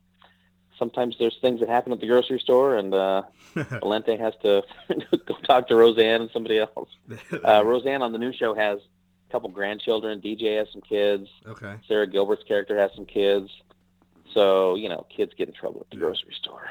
sometimes 0.77 1.15
there's 1.19 1.37
things 1.41 1.59
that 1.61 1.69
happen 1.69 1.91
at 1.91 1.99
the 1.99 2.07
grocery 2.07 2.39
store, 2.39 2.75
and 2.77 2.93
uh, 2.93 3.23
Valente 3.55 4.19
has 4.19 4.33
to 4.43 4.61
go 5.25 5.35
talk 5.43 5.67
to 5.69 5.75
Roseanne 5.75 6.21
and 6.21 6.29
somebody 6.31 6.59
else. 6.59 6.89
Uh, 7.43 7.63
Roseanne 7.65 8.01
on 8.03 8.11
the 8.11 8.17
new 8.19 8.31
show 8.31 8.53
has 8.53 8.79
a 9.27 9.31
couple 9.31 9.49
grandchildren. 9.49 10.21
DJ 10.21 10.57
has 10.59 10.67
some 10.71 10.81
kids. 10.81 11.27
okay. 11.47 11.75
Sara 11.87 12.05
Gilbert's 12.07 12.43
character 12.43 12.77
has 12.77 12.91
some 12.95 13.05
kids. 13.05 13.49
So 14.33 14.75
you 14.75 14.87
know, 14.89 15.05
kids 15.15 15.33
get 15.37 15.47
in 15.47 15.53
trouble 15.55 15.81
at 15.81 15.89
the 15.89 15.97
grocery 15.97 16.35
store. 16.39 16.67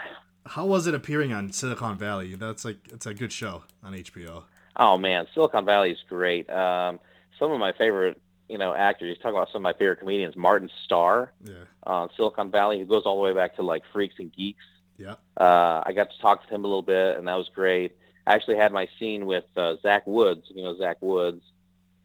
How 0.47 0.65
was 0.65 0.87
it 0.87 0.95
appearing 0.95 1.33
on 1.33 1.53
Silicon 1.53 1.99
Valley? 1.99 2.35
That's 2.35 2.65
like 2.65 2.79
it's 2.93 3.07
a 3.07 3.15
good 3.15 3.33
show 3.33 3.65
on 3.83 3.93
HBO. 3.95 4.45
Oh 4.77 4.97
man, 4.97 5.27
Silicon 5.35 5.65
Valley 5.65 5.91
is 5.91 5.99
great. 6.09 6.49
Um, 6.49 7.01
some 7.39 7.51
of 7.53 7.59
my 7.59 7.73
favorite, 7.73 8.21
you 8.51 8.59
know, 8.59 8.75
actors. 8.75 9.09
You 9.09 9.15
talk 9.23 9.33
about 9.33 9.49
some 9.53 9.61
of 9.61 9.63
my 9.63 9.73
favorite 9.73 10.01
comedians. 10.01 10.37
Martin 10.37 10.71
Starr 10.85 11.33
Yeah. 11.45 11.55
on 11.85 12.11
Silicon 12.17 12.51
Valley, 12.51 12.79
who 12.81 12.85
goes 12.85 13.05
all 13.05 13.17
the 13.17 13.23
way 13.23 13.33
back 13.33 13.57
to 13.57 13.63
like 13.63 13.83
Freaks 13.93 14.17
and 14.19 14.33
Geeks. 14.33 14.65
Yeah. 14.99 15.15
Uh, 15.37 15.83
I 15.87 15.93
got 15.95 16.11
to 16.11 16.19
talk 16.21 16.47
to 16.47 16.55
him 16.55 16.65
a 16.65 16.69
little 16.69 16.83
bit, 16.83 17.17
and 17.17 17.27
that 17.29 17.37
was 17.37 17.49
great. 17.55 17.97
I 18.27 18.35
actually 18.35 18.57
had 18.57 18.73
my 18.73 18.89
scene 18.99 19.25
with 19.25 19.45
uh, 19.57 19.77
Zach 19.83 20.07
Woods. 20.07 20.47
You 20.55 20.63
know, 20.65 20.77
Zach 20.77 20.99
Woods. 21.01 21.43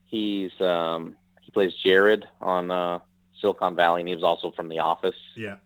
He's 0.06 0.52
um, 0.62 1.16
he 1.42 1.52
plays 1.52 1.74
Jared 1.74 2.26
on 2.40 2.72
uh, 2.72 3.00
Silicon 3.42 3.76
Valley, 3.76 4.02
and 4.02 4.08
he 4.08 4.16
was 4.16 4.24
also 4.24 4.52
from 4.52 4.70
The 4.70 4.80
Office. 4.80 5.16
Yeah. 5.36 5.58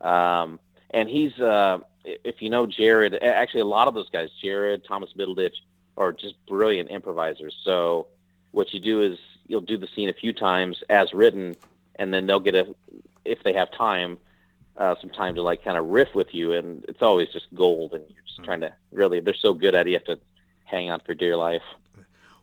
Um, 0.00 0.60
and 0.90 1.08
he's, 1.08 1.38
uh, 1.40 1.78
if 2.04 2.40
you 2.42 2.50
know 2.50 2.66
Jared, 2.66 3.14
actually 3.22 3.62
a 3.62 3.66
lot 3.66 3.88
of 3.88 3.94
those 3.94 4.08
guys, 4.10 4.28
Jared, 4.42 4.84
Thomas 4.84 5.10
Middleditch, 5.18 5.56
are 5.96 6.12
just 6.12 6.34
brilliant 6.46 6.90
improvisers. 6.90 7.56
So 7.64 8.06
what 8.52 8.72
you 8.72 8.80
do 8.80 9.02
is 9.02 9.18
you'll 9.48 9.60
do 9.60 9.76
the 9.76 9.88
scene 9.94 10.08
a 10.08 10.12
few 10.12 10.32
times 10.32 10.82
as 10.88 11.12
written, 11.12 11.56
and 11.96 12.12
then 12.12 12.26
they'll 12.26 12.40
get 12.40 12.54
a, 12.54 12.74
if 13.24 13.42
they 13.42 13.52
have 13.52 13.70
time, 13.72 14.18
uh, 14.76 14.94
some 15.00 15.10
time 15.10 15.34
to 15.34 15.42
like 15.42 15.64
kind 15.64 15.76
of 15.76 15.86
riff 15.86 16.14
with 16.14 16.34
you, 16.34 16.52
and 16.52 16.84
it's 16.88 17.02
always 17.02 17.28
just 17.32 17.46
gold. 17.54 17.94
And 17.94 18.04
you're 18.08 18.24
just 18.26 18.44
trying 18.44 18.60
to 18.60 18.72
really, 18.92 19.20
they're 19.20 19.34
so 19.34 19.54
good 19.54 19.74
at 19.74 19.86
it, 19.86 19.90
you 19.90 19.96
have 19.96 20.04
to 20.04 20.18
hang 20.64 20.90
on 20.90 21.00
for 21.00 21.14
dear 21.14 21.36
life. 21.36 21.62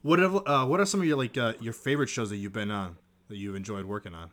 What 0.01 0.19
are, 0.19 0.49
uh, 0.49 0.65
what 0.65 0.79
are 0.79 0.85
some 0.85 0.99
of 0.99 1.05
your 1.05 1.17
like 1.17 1.37
uh, 1.37 1.53
your 1.61 1.73
favorite 1.73 2.09
shows 2.09 2.29
that 2.29 2.37
you've 2.37 2.53
been 2.53 2.71
on 2.71 2.97
that 3.29 3.37
you've 3.37 3.55
enjoyed 3.55 3.85
working 3.85 4.13
on? 4.13 4.29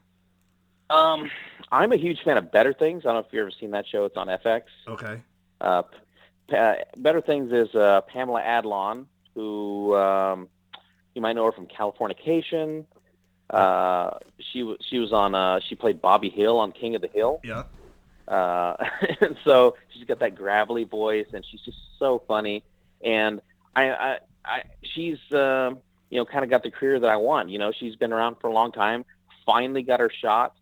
Um, 0.90 1.30
I'm 1.70 1.92
a 1.92 1.96
huge 1.96 2.22
fan 2.24 2.36
of 2.36 2.50
Better 2.50 2.72
Things. 2.72 3.04
I 3.04 3.12
don't 3.12 3.14
know 3.14 3.20
if 3.20 3.26
you've 3.32 3.42
ever 3.42 3.52
seen 3.52 3.70
that 3.70 3.86
show. 3.86 4.04
It's 4.04 4.16
on 4.16 4.26
FX. 4.26 4.62
Okay. 4.88 5.22
Uh, 5.60 5.82
Better 6.96 7.20
Things 7.20 7.52
is 7.52 7.72
uh, 7.76 8.00
Pamela 8.08 8.42
Adlon, 8.42 9.06
who 9.34 9.94
um, 9.94 10.48
you 11.14 11.22
might 11.22 11.34
know 11.34 11.44
her 11.44 11.52
from 11.52 11.66
Californication. 11.66 12.84
Uh, 13.48 14.10
she 14.52 14.62
wa- 14.62 14.76
she 14.80 14.98
was 14.98 15.12
on 15.12 15.34
uh, 15.34 15.60
she 15.68 15.74
played 15.74 16.00
Bobby 16.00 16.30
Hill 16.30 16.58
on 16.58 16.72
King 16.72 16.94
of 16.94 17.02
the 17.02 17.08
Hill, 17.08 17.40
Yeah. 17.42 17.64
uh, 18.28 18.76
and 19.20 19.36
so 19.44 19.76
she's 19.92 20.04
got 20.04 20.20
that 20.20 20.36
gravelly 20.36 20.84
voice, 20.84 21.26
and 21.32 21.44
she's 21.44 21.60
just 21.62 21.78
so 21.98 22.22
funny. 22.28 22.62
And 23.04 23.40
I, 23.74 23.90
I, 23.90 24.18
I 24.44 24.62
she's 24.82 25.18
um 25.32 25.78
you 26.10 26.18
know 26.18 26.24
kind 26.24 26.44
of 26.44 26.50
got 26.50 26.62
the 26.62 26.70
career 26.70 27.00
that 27.00 27.10
I 27.10 27.16
want. 27.16 27.50
You 27.50 27.58
know, 27.58 27.72
she's 27.72 27.96
been 27.96 28.12
around 28.12 28.36
for 28.40 28.46
a 28.48 28.52
long 28.52 28.70
time. 28.72 29.04
Finally 29.44 29.82
got 29.82 29.98
her 30.00 30.10
shot 30.10 30.54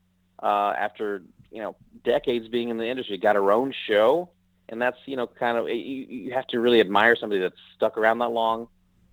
uh, 0.43 0.73
after 0.79 1.23
you 1.51 1.61
know 1.61 1.77
decades 2.05 2.49
being 2.49 2.71
in 2.71 2.79
the 2.79 2.87
industry. 2.87 3.19
Got 3.19 3.37
her 3.37 3.53
own 3.53 3.75
show, 3.87 4.31
and 4.71 4.81
that's 4.81 4.97
you 5.05 5.17
know 5.17 5.27
kind 5.27 5.59
of 5.59 5.69
you, 5.69 5.75
you 5.75 6.33
have 6.33 6.47
to 6.49 6.61
really 6.61 6.81
admire 6.81 7.17
somebody 7.17 7.41
that's 7.43 7.59
stuck 7.77 7.99
around 7.99 8.21
that 8.21 8.31
long. 8.31 8.69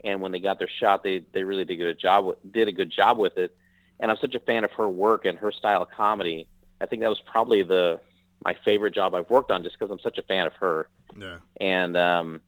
And 0.06 0.22
when 0.22 0.32
they 0.32 0.39
got 0.39 0.60
their 0.60 0.70
shot, 0.70 1.04
they 1.04 1.24
they 1.34 1.44
really 1.44 1.65
did 1.65 1.74
a 1.74 1.84
good 1.84 2.00
job 2.00 2.26
with, 2.26 2.38
did 2.54 2.68
a 2.68 2.72
good 2.72 2.91
job 2.91 3.18
with 3.18 3.38
it. 3.38 3.56
And 4.00 4.10
I'm 4.12 4.18
such 4.18 4.36
a 4.36 4.39
fan 4.39 4.63
of 4.63 4.72
her 4.74 4.88
work 4.88 5.26
and 5.26 5.38
her 5.39 5.52
style 5.52 5.82
of 5.82 5.89
comedy. 5.89 6.48
I 6.80 6.86
think 6.86 7.02
that 7.02 7.10
was 7.10 7.20
probably 7.26 7.63
the 7.63 8.00
my 8.44 8.56
favorite 8.63 8.94
job 8.94 9.15
I've 9.15 9.30
worked 9.30 9.52
on, 9.52 9.63
just 9.63 9.78
because 9.80 9.91
I'm 9.91 10.00
such 10.00 10.18
a 10.18 10.22
fan 10.24 10.46
of 10.46 10.54
her 10.56 10.88
Yeah. 11.18 11.38
and 11.60 11.98
um, 11.98 12.41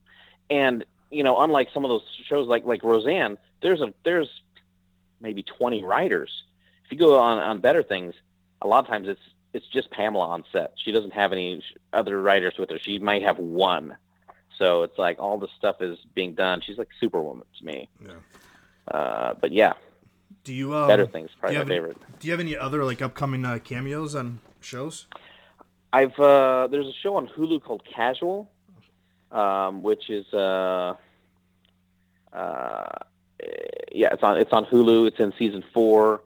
and 0.50 0.86
you 1.10 1.24
know, 1.24 1.40
unlike 1.40 1.70
some 1.74 1.84
of 1.86 1.90
those 1.90 2.04
shows 2.28 2.48
like 2.48 2.66
like 2.66 2.84
Roseanne, 2.84 3.38
there's 3.62 3.82
a 3.82 3.94
there's 4.04 4.30
maybe 5.20 5.42
20 5.42 5.84
writers. 5.84 6.44
If 6.86 6.92
you 6.92 6.98
go 6.98 7.18
on 7.20 7.40
on 7.40 7.60
Better 7.60 7.82
Things, 7.84 8.14
a 8.62 8.68
lot 8.68 8.84
of 8.84 8.88
times 8.88 9.08
it's 9.08 9.22
it's 9.54 9.68
just 9.68 9.90
Pamela 9.90 10.28
on 10.28 10.44
set. 10.52 10.74
She 10.84 10.92
doesn't 10.92 11.14
have 11.14 11.32
any 11.32 11.64
other 11.94 12.22
writers 12.22 12.54
with 12.60 12.70
her. 12.70 12.78
She 12.78 13.00
might 13.00 13.24
have 13.24 13.40
one. 13.40 13.96
So 14.58 14.84
it's 14.84 14.98
like 14.98 15.20
all 15.20 15.38
the 15.38 15.48
stuff 15.58 15.82
is 15.82 15.98
being 16.16 16.34
done. 16.34 16.62
She's 16.66 16.78
like 16.78 16.90
Superwoman 17.00 17.46
to 17.60 17.66
me. 17.66 17.90
Yeah. 18.04 18.14
Uh, 18.88 19.34
but 19.40 19.52
yeah, 19.52 19.74
Do 20.44 20.54
you 20.54 20.74
um, 20.76 20.88
Better 20.88 21.06
Things 21.06 21.30
probably 21.40 21.58
my 21.58 21.62
any- 21.62 21.70
favorite. 21.70 21.98
Do 22.20 22.28
you 22.28 22.32
have 22.34 22.40
any 22.40 22.58
other 22.58 22.84
like 22.84 23.02
upcoming 23.02 23.46
uh, 23.46 23.60
cameos 23.60 24.16
on 24.16 24.40
shows? 24.62 25.08
I've 25.94 26.18
uh, 26.20 26.68
there's 26.72 26.88
a 26.88 26.94
show 27.04 27.16
on 27.16 27.28
Hulu 27.28 27.64
called 27.64 27.84
Casual, 27.86 28.50
um, 29.32 29.84
which 29.84 30.10
is 30.10 30.26
uh, 30.34 30.96
uh, 32.34 32.84
yeah, 33.92 34.10
it's 34.14 34.24
on 34.24 34.38
it's 34.38 34.52
on 34.54 34.66
Hulu. 34.66 35.08
It's 35.08 35.20
in 35.20 35.34
season 35.38 35.64
four, 35.74 36.22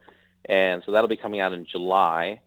and 0.45 0.81
so 0.85 0.91
that'll 0.91 1.07
be 1.07 1.17
coming 1.17 1.39
out 1.39 1.53
in 1.53 1.65
July. 1.65 2.41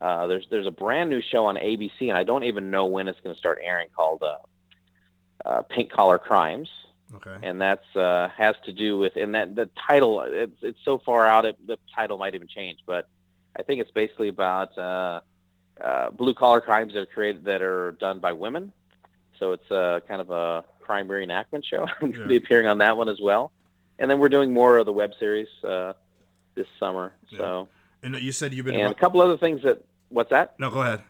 Uh, 0.00 0.26
there's 0.26 0.46
there's 0.50 0.66
a 0.66 0.70
brand 0.72 1.10
new 1.10 1.20
show 1.22 1.46
on 1.46 1.56
ABC, 1.56 1.92
and 2.02 2.12
I 2.12 2.24
don't 2.24 2.44
even 2.44 2.70
know 2.70 2.86
when 2.86 3.08
it's 3.08 3.20
going 3.20 3.34
to 3.34 3.38
start 3.38 3.58
airing 3.62 3.88
called 3.94 4.22
uh, 4.22 4.36
uh, 5.44 5.62
Pink 5.62 5.90
Collar 5.90 6.18
Crimes. 6.18 6.68
Okay. 7.14 7.36
and 7.42 7.60
that's 7.60 7.94
uh, 7.94 8.30
has 8.34 8.56
to 8.64 8.72
do 8.72 8.96
with 8.96 9.16
and 9.16 9.34
that 9.34 9.54
the 9.54 9.68
title 9.86 10.22
it's, 10.22 10.56
it's 10.62 10.78
so 10.82 10.96
far 10.96 11.26
out 11.26 11.44
it, 11.44 11.58
the 11.66 11.76
title 11.94 12.16
might 12.16 12.34
even 12.34 12.48
change 12.48 12.78
but 12.86 13.06
i 13.54 13.62
think 13.62 13.82
it's 13.82 13.90
basically 13.90 14.28
about 14.28 14.78
uh, 14.78 15.20
uh, 15.80 16.10
blue 16.10 16.34
collar 16.34 16.60
crimes 16.60 16.92
that 16.94 17.00
are 17.00 17.06
created 17.06 17.44
that 17.44 17.62
are 17.62 17.92
done 17.92 18.18
by 18.18 18.32
women. 18.32 18.72
So 19.38 19.52
it's 19.52 19.70
uh, 19.70 20.00
kind 20.06 20.20
of 20.20 20.30
a 20.30 20.64
crime 20.80 21.08
reenactment 21.08 21.64
show. 21.64 21.86
I'm 22.00 22.10
going 22.10 22.22
to 22.22 22.28
be 22.28 22.36
appearing 22.36 22.66
on 22.66 22.78
that 22.78 22.96
one 22.96 23.08
as 23.08 23.20
well. 23.20 23.52
And 23.98 24.10
then 24.10 24.18
we're 24.18 24.28
doing 24.28 24.52
more 24.52 24.78
of 24.78 24.86
the 24.86 24.92
web 24.92 25.12
series 25.18 25.48
uh, 25.64 25.92
this 26.54 26.66
summer 26.78 27.12
so. 27.36 27.68
And 28.02 28.16
you 28.16 28.32
said 28.32 28.52
you've 28.52 28.66
been. 28.66 28.74
and 28.74 28.90
a 28.90 28.94
couple 28.94 29.20
other 29.20 29.38
things 29.38 29.62
that 29.62 29.84
what's 30.08 30.30
that? 30.30 30.58
No, 30.58 30.70
go 30.70 30.82
ahead. 30.82 31.02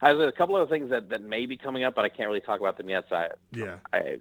I 0.00 0.08
have 0.08 0.20
a 0.20 0.30
couple 0.32 0.54
other 0.56 0.66
things 0.70 0.90
that, 0.90 1.08
that 1.10 1.22
may 1.22 1.46
be 1.46 1.56
coming 1.56 1.84
up 1.84 1.94
but 1.94 2.04
i 2.04 2.08
can't 2.08 2.28
really 2.28 2.40
talk 2.40 2.60
about 2.60 2.76
them 2.76 2.88
yet 2.88 3.04
so 3.08 3.16
i 3.16 3.28
Yeah. 3.52 3.76
i, 3.92 3.98
I 3.98 4.16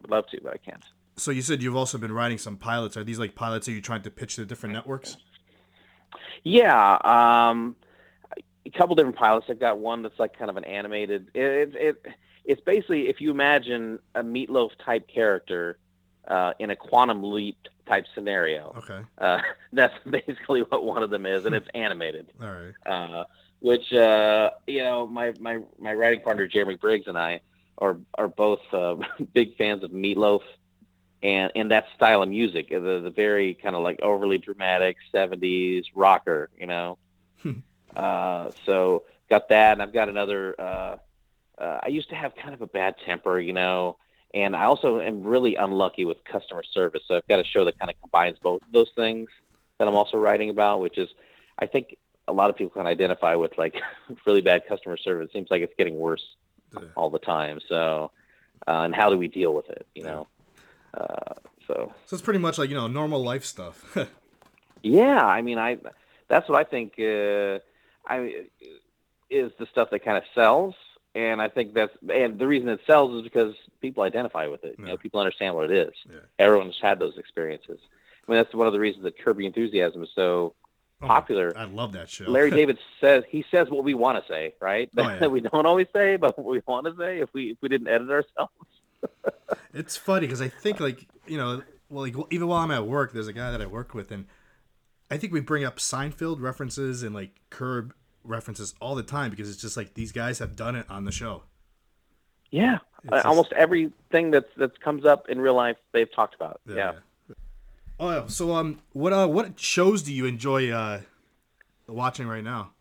would 0.00 0.10
love 0.10 0.26
to 0.28 0.40
but 0.42 0.54
i 0.54 0.56
can't 0.58 0.82
So 1.16 1.30
you 1.30 1.42
said 1.42 1.62
you've 1.62 1.76
also 1.76 1.98
been 1.98 2.12
writing 2.12 2.38
some 2.38 2.56
pilots. 2.56 2.96
Are 2.96 3.04
these 3.04 3.18
like 3.18 3.34
pilots 3.34 3.66
that 3.66 3.72
you're 3.72 3.82
trying 3.82 4.02
to 4.02 4.10
pitch 4.10 4.36
to 4.36 4.46
different 4.46 4.72
networks? 4.74 5.18
Yeah, 6.42 6.94
um, 7.04 7.76
a 8.66 8.70
couple 8.70 8.94
different 8.94 9.16
pilots. 9.16 9.46
I've 9.48 9.60
got 9.60 9.78
one 9.78 10.02
that's 10.02 10.18
like 10.18 10.36
kind 10.38 10.50
of 10.50 10.56
an 10.56 10.64
animated. 10.64 11.28
It, 11.34 11.42
it, 11.42 11.74
it 11.76 12.06
it's 12.44 12.60
basically 12.62 13.08
if 13.08 13.20
you 13.20 13.30
imagine 13.30 13.98
a 14.14 14.22
meatloaf 14.22 14.70
type 14.84 15.06
character 15.08 15.78
uh, 16.26 16.54
in 16.58 16.70
a 16.70 16.76
quantum 16.76 17.22
leap 17.22 17.58
type 17.86 18.06
scenario. 18.14 18.74
Okay. 18.78 19.00
Uh, 19.18 19.38
that's 19.72 19.94
basically 20.08 20.62
what 20.62 20.82
one 20.84 21.02
of 21.02 21.10
them 21.10 21.26
is, 21.26 21.44
and 21.44 21.54
it's 21.54 21.68
animated. 21.74 22.26
All 22.40 22.48
right. 22.50 22.74
Uh, 22.86 23.24
which 23.62 23.92
uh, 23.92 24.50
you 24.66 24.82
know, 24.82 25.06
my, 25.06 25.32
my 25.38 25.60
my 25.78 25.94
writing 25.94 26.20
partner 26.20 26.46
Jeremy 26.46 26.76
Briggs 26.76 27.06
and 27.06 27.16
I 27.16 27.40
are 27.78 27.96
are 28.18 28.28
both 28.28 28.60
uh, 28.72 28.96
big 29.32 29.56
fans 29.56 29.84
of 29.84 29.92
Meatloaf 29.92 30.42
and 31.22 31.52
and 31.54 31.70
that 31.70 31.86
style 31.94 32.22
of 32.22 32.28
music, 32.28 32.70
the 32.70 33.00
the 33.02 33.12
very 33.14 33.54
kind 33.54 33.76
of 33.76 33.82
like 33.82 34.00
overly 34.02 34.38
dramatic 34.38 34.96
'70s 35.14 35.84
rocker, 35.94 36.50
you 36.58 36.66
know. 36.66 36.98
uh, 37.96 38.50
so 38.66 39.04
got 39.30 39.48
that, 39.50 39.72
and 39.72 39.82
I've 39.82 39.92
got 39.92 40.08
another. 40.08 40.60
Uh, 40.60 40.96
uh, 41.58 41.78
I 41.84 41.88
used 41.88 42.08
to 42.08 42.16
have 42.16 42.34
kind 42.34 42.54
of 42.54 42.62
a 42.62 42.66
bad 42.66 42.96
temper, 43.06 43.38
you 43.38 43.52
know, 43.52 43.96
and 44.34 44.56
I 44.56 44.64
also 44.64 45.00
am 45.00 45.22
really 45.22 45.54
unlucky 45.54 46.04
with 46.04 46.24
customer 46.24 46.64
service. 46.64 47.02
So 47.06 47.16
I've 47.16 47.28
got 47.28 47.38
a 47.38 47.44
show 47.44 47.64
that 47.66 47.78
kind 47.78 47.90
of 47.90 48.00
combines 48.00 48.38
both 48.42 48.62
those 48.72 48.90
things 48.96 49.28
that 49.78 49.86
I'm 49.86 49.94
also 49.94 50.16
writing 50.16 50.50
about, 50.50 50.80
which 50.80 50.98
is, 50.98 51.08
I 51.58 51.66
think 51.66 51.96
a 52.28 52.32
lot 52.32 52.50
of 52.50 52.56
people 52.56 52.70
can 52.70 52.86
identify 52.86 53.34
with 53.34 53.56
like 53.58 53.74
really 54.26 54.40
bad 54.40 54.62
customer 54.68 54.96
service. 54.96 55.28
It 55.28 55.32
seems 55.32 55.50
like 55.50 55.62
it's 55.62 55.74
getting 55.76 55.98
worse 55.98 56.24
Yeah. 56.74 56.88
all 56.96 57.10
the 57.10 57.18
time. 57.18 57.60
So, 57.68 58.10
uh, 58.66 58.82
and 58.82 58.94
how 58.94 59.10
do 59.10 59.16
we 59.18 59.28
deal 59.28 59.52
with 59.54 59.68
it? 59.70 59.86
You 59.94 60.04
know, 60.04 60.26
uh, 60.94 61.34
so 61.66 61.92
So 62.06 62.14
it's 62.16 62.22
pretty 62.22 62.38
much 62.40 62.58
like 62.58 62.68
you 62.70 62.76
know 62.76 62.86
normal 62.86 63.22
life 63.22 63.44
stuff. 63.44 63.96
yeah, 64.82 65.24
I 65.24 65.42
mean, 65.42 65.58
I 65.58 65.78
that's 66.28 66.48
what 66.48 66.58
I 66.58 66.64
think. 66.68 66.94
Uh, 66.98 67.58
I 68.06 68.46
is 69.30 69.50
the 69.58 69.66
stuff 69.70 69.88
that 69.90 70.04
kind 70.04 70.16
of 70.18 70.24
sells, 70.34 70.74
and 71.14 71.40
I 71.40 71.48
think 71.48 71.72
that's 71.74 71.92
and 72.12 72.38
the 72.38 72.46
reason 72.46 72.68
it 72.68 72.80
sells 72.86 73.14
is 73.16 73.22
because 73.22 73.54
people 73.80 74.02
identify 74.02 74.46
with 74.46 74.64
it. 74.64 74.76
You 74.78 74.86
know, 74.86 74.96
people 74.96 75.20
understand 75.20 75.54
what 75.54 75.70
it 75.70 75.76
is. 75.88 75.94
Yeah. 76.10 76.16
Everyone's 76.38 76.78
had 76.80 76.98
those 76.98 77.16
experiences. 77.18 77.78
I 78.26 78.30
mean, 78.30 78.40
that's 78.40 78.54
one 78.54 78.66
of 78.66 78.72
the 78.72 78.80
reasons 78.80 79.04
that 79.04 79.18
Curb 79.18 79.40
Your 79.40 79.46
Enthusiasm 79.48 80.02
is 80.02 80.10
so 80.14 80.54
Oh, 81.02 81.06
popular. 81.06 81.52
I 81.56 81.64
love 81.64 81.92
that 81.92 82.08
show. 82.08 82.24
Larry 82.30 82.50
David 82.60 82.78
says 83.00 83.24
he 83.28 83.44
says 83.50 83.68
what 83.70 83.84
we 83.84 83.94
want 83.94 84.22
to 84.24 84.32
say, 84.32 84.54
right? 84.60 84.88
Oh, 84.96 85.02
yeah. 85.02 85.18
That 85.20 85.30
we 85.30 85.40
don't 85.40 85.66
always 85.66 85.88
say, 85.92 86.16
but 86.16 86.38
what 86.38 86.46
we 86.46 86.62
want 86.66 86.86
to 86.86 86.94
say 86.96 87.20
if 87.20 87.32
we 87.34 87.50
if 87.52 87.58
we 87.60 87.68
didn't 87.68 87.88
edit 87.88 88.10
ourselves. 88.10 88.52
It's 89.74 89.96
funny 89.96 90.26
because 90.26 90.42
I 90.42 90.48
think 90.48 90.80
like 90.80 91.06
you 91.26 91.36
know, 91.38 91.62
well, 91.88 92.04
like 92.04 92.14
even 92.30 92.46
while 92.48 92.60
I'm 92.60 92.70
at 92.70 92.86
work, 92.86 93.12
there's 93.12 93.26
a 93.28 93.32
guy 93.32 93.50
that 93.50 93.60
I 93.60 93.66
work 93.66 93.94
with, 93.94 94.10
and 94.12 94.26
I 95.10 95.16
think 95.16 95.32
we 95.32 95.40
bring 95.40 95.64
up 95.64 95.78
Seinfeld 95.78 96.40
references 96.40 97.02
and 97.02 97.14
like 97.14 97.30
Curb 97.50 97.94
references 98.22 98.74
all 98.80 98.94
the 98.94 99.02
time 99.02 99.30
because 99.30 99.48
it's 99.50 99.60
just 99.60 99.76
like 99.76 99.94
these 99.94 100.12
guys 100.12 100.38
have 100.40 100.56
done 100.56 100.76
it 100.76 100.86
on 100.90 101.04
the 101.04 101.12
show. 101.12 101.42
Yeah, 102.50 102.78
It's 103.02 103.12
Uh, 103.12 103.16
just- 103.16 103.26
almost 103.26 103.52
everything 103.54 104.30
that's 104.30 104.52
that 104.58 104.78
comes 104.80 105.04
up 105.06 105.28
in 105.30 105.40
real 105.40 105.54
life 105.54 105.76
they've 105.92 106.12
talked 106.14 106.34
about. 106.34 106.60
yeah. 106.66 106.72
Oh, 106.74 106.76
yeah. 106.76 106.92
Oh, 108.00 108.26
so 108.26 108.54
um, 108.54 108.80
what 108.92 109.12
uh, 109.12 109.26
what 109.28 109.58
shows 109.60 110.02
do 110.02 110.12
you 110.12 110.26
enjoy 110.26 110.70
uh, 110.70 111.00
watching 111.86 112.26
right 112.26 112.42
now? 112.42 112.72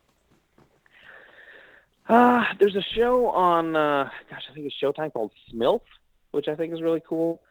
Uh, 2.09 2.43
there's 2.59 2.75
a 2.75 2.81
show 2.81 3.27
on, 3.27 3.75
uh, 3.75 4.09
gosh, 4.29 4.43
I 4.49 4.53
think 4.53 4.65
it's 4.65 4.75
Showtime 4.81 5.13
called 5.13 5.31
Smilf, 5.49 5.81
which 6.31 6.47
I 6.49 6.55
think 6.55 6.73
is 6.73 6.81
really 6.81 7.01
cool. 7.07 7.41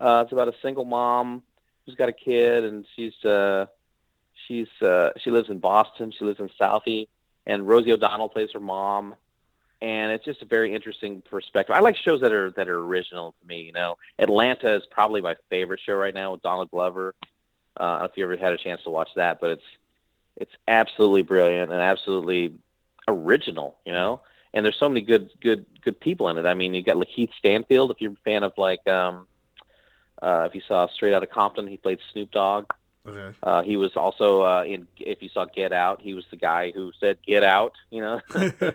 Uh, 0.00 0.22
it's 0.24 0.32
about 0.32 0.48
a 0.48 0.54
single 0.62 0.84
mom 0.84 1.42
who's 1.84 1.94
got 1.94 2.08
a 2.08 2.12
kid, 2.12 2.64
and 2.64 2.86
she's 2.96 3.24
uh, 3.24 3.66
she's 4.48 4.68
uh, 4.82 5.10
she 5.18 5.30
lives 5.30 5.50
in 5.50 5.58
Boston. 5.58 6.12
She 6.16 6.24
lives 6.24 6.40
in 6.40 6.50
Southie, 6.60 7.08
and 7.46 7.68
Rosie 7.68 7.92
O'Donnell 7.92 8.28
plays 8.28 8.50
her 8.54 8.60
mom. 8.60 9.14
And 9.82 10.12
it's 10.12 10.24
just 10.24 10.42
a 10.42 10.46
very 10.46 10.74
interesting 10.74 11.22
perspective. 11.22 11.74
I 11.74 11.80
like 11.80 11.96
shows 11.96 12.20
that 12.20 12.32
are 12.32 12.50
that 12.52 12.68
are 12.68 12.78
original 12.78 13.34
to 13.40 13.46
me. 13.46 13.62
You 13.62 13.72
know, 13.72 13.96
Atlanta 14.18 14.74
is 14.74 14.82
probably 14.90 15.22
my 15.22 15.36
favorite 15.48 15.80
show 15.84 15.94
right 15.94 16.12
now 16.12 16.32
with 16.32 16.42
Donald 16.42 16.70
Glover. 16.70 17.14
Uh, 17.78 17.82
I 17.82 17.90
don't 17.90 17.98
know 18.00 18.04
if 18.06 18.16
you 18.16 18.24
ever 18.24 18.36
had 18.36 18.52
a 18.52 18.58
chance 18.58 18.82
to 18.84 18.90
watch 18.90 19.08
that, 19.16 19.40
but 19.40 19.52
it's 19.52 19.64
it's 20.36 20.52
absolutely 20.68 21.22
brilliant 21.22 21.72
and 21.72 21.80
absolutely 21.80 22.54
original, 23.08 23.76
you 23.84 23.92
know. 23.92 24.20
And 24.52 24.64
there's 24.64 24.78
so 24.78 24.88
many 24.88 25.02
good, 25.02 25.30
good, 25.40 25.64
good 25.82 26.00
people 26.00 26.28
in 26.28 26.38
it. 26.38 26.46
I 26.46 26.54
mean, 26.54 26.74
you 26.74 26.82
got 26.82 26.96
Lakeith 26.96 27.30
Stanfield. 27.38 27.90
If 27.90 28.00
you're 28.00 28.12
a 28.12 28.16
fan 28.24 28.42
of 28.42 28.52
like, 28.56 28.86
um, 28.88 29.28
uh, 30.20 30.48
if 30.48 30.54
you 30.54 30.60
saw 30.66 30.88
Straight 30.88 31.14
Outta 31.14 31.28
Compton, 31.28 31.68
he 31.68 31.76
played 31.76 32.00
Snoop 32.12 32.32
Dogg. 32.32 32.66
Okay. 33.06 33.36
Uh, 33.42 33.62
he 33.62 33.76
was 33.76 33.96
also 33.96 34.42
uh, 34.42 34.64
in. 34.64 34.86
If 34.98 35.22
you 35.22 35.30
saw 35.30 35.46
Get 35.46 35.72
Out, 35.72 36.02
he 36.02 36.14
was 36.14 36.24
the 36.30 36.36
guy 36.36 36.70
who 36.70 36.92
said 37.00 37.18
"Get 37.26 37.42
Out." 37.42 37.72
You 37.90 38.02
know. 38.02 38.20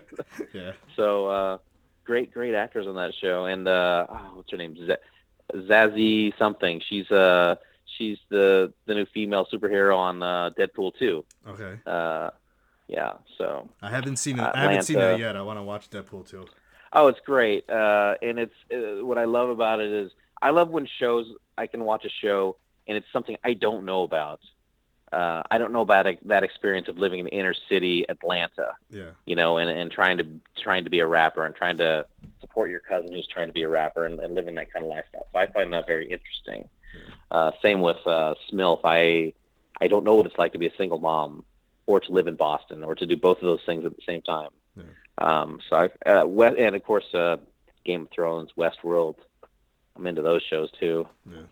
yeah. 0.52 0.72
so 0.96 1.26
uh, 1.28 1.58
great, 2.04 2.32
great 2.32 2.54
actors 2.54 2.86
on 2.86 2.96
that 2.96 3.12
show. 3.14 3.44
And 3.46 3.68
uh, 3.68 4.06
oh, 4.08 4.32
what's 4.34 4.50
her 4.50 4.56
name? 4.56 4.76
Z- 4.76 4.96
Zazie 5.54 6.36
something. 6.38 6.82
She's 6.88 7.10
uh, 7.10 7.56
she's 7.96 8.18
the 8.28 8.72
the 8.86 8.94
new 8.94 9.06
female 9.06 9.46
superhero 9.52 9.96
on 9.96 10.22
uh, 10.22 10.50
Deadpool 10.58 10.92
2. 10.98 11.24
Okay. 11.48 11.78
Uh, 11.86 12.30
yeah. 12.88 13.14
So 13.38 13.68
I 13.82 13.90
haven't 13.90 14.16
seen 14.16 14.38
it. 14.38 14.50
I 14.54 14.62
haven't 14.62 14.82
seen 14.82 14.98
that 14.98 15.18
yet. 15.18 15.36
I 15.36 15.42
want 15.42 15.58
to 15.58 15.62
watch 15.62 15.90
Deadpool 15.90 16.28
two. 16.28 16.46
Oh, 16.92 17.08
it's 17.08 17.20
great. 17.20 17.68
Uh, 17.68 18.14
and 18.22 18.38
it's 18.38 18.54
uh, 18.72 19.04
what 19.04 19.18
I 19.18 19.24
love 19.24 19.50
about 19.50 19.80
it 19.80 19.90
is 19.90 20.12
I 20.40 20.50
love 20.50 20.70
when 20.70 20.86
shows 20.98 21.26
I 21.58 21.66
can 21.66 21.84
watch 21.84 22.04
a 22.04 22.08
show 22.08 22.56
and 22.86 22.96
it's 22.96 23.06
something 23.12 23.36
I 23.44 23.54
don't 23.54 23.84
know 23.84 24.02
about. 24.02 24.40
Uh, 25.12 25.42
I 25.50 25.58
don't 25.58 25.72
know 25.72 25.82
about 25.82 26.06
that 26.24 26.42
experience 26.42 26.88
of 26.88 26.98
living 26.98 27.20
in 27.20 27.28
inner 27.28 27.54
city 27.68 28.04
Atlanta, 28.08 28.72
Yeah. 28.90 29.10
you 29.24 29.36
know, 29.36 29.58
and, 29.58 29.70
and 29.70 29.90
trying 29.90 30.18
to 30.18 30.26
trying 30.56 30.84
to 30.84 30.90
be 30.90 30.98
a 30.98 31.06
rapper 31.06 31.46
and 31.46 31.54
trying 31.54 31.76
to 31.78 32.06
support 32.40 32.70
your 32.70 32.80
cousin 32.80 33.12
who's 33.12 33.26
trying 33.28 33.46
to 33.46 33.52
be 33.52 33.62
a 33.62 33.68
rapper 33.68 34.04
and, 34.04 34.18
and 34.18 34.34
living 34.34 34.56
that 34.56 34.72
kind 34.72 34.84
of 34.84 34.90
lifestyle. 34.90 35.26
So 35.32 35.38
I 35.38 35.46
find 35.46 35.72
that 35.72 35.86
very 35.86 36.10
interesting. 36.10 36.68
Uh, 37.30 37.52
same 37.62 37.82
with 37.82 37.98
uh, 38.06 38.34
Smilf. 38.50 38.80
I 38.84 39.32
I 39.80 39.86
don't 39.86 40.04
know 40.04 40.16
what 40.16 40.26
it's 40.26 40.38
like 40.38 40.52
to 40.52 40.58
be 40.58 40.66
a 40.66 40.76
single 40.76 40.98
mom 40.98 41.44
or 41.86 42.00
to 42.00 42.10
live 42.12 42.26
in 42.26 42.34
Boston 42.34 42.82
or 42.82 42.94
to 42.96 43.06
do 43.06 43.16
both 43.16 43.38
of 43.38 43.44
those 43.44 43.60
things 43.64 43.84
at 43.84 43.94
the 43.94 44.02
same 44.04 44.22
time. 44.22 44.50
Yeah. 44.76 44.82
Um, 45.18 45.60
so 45.70 45.76
I, 45.76 46.10
uh, 46.10 46.26
and 46.58 46.74
of 46.74 46.82
course, 46.82 47.14
uh, 47.14 47.36
Game 47.84 48.02
of 48.02 48.10
Thrones, 48.10 48.50
Westworld. 48.58 49.14
I'm 49.94 50.06
into 50.06 50.20
those 50.20 50.42
shows 50.42 50.70
too. 50.80 51.06
Yeah. 51.30 51.42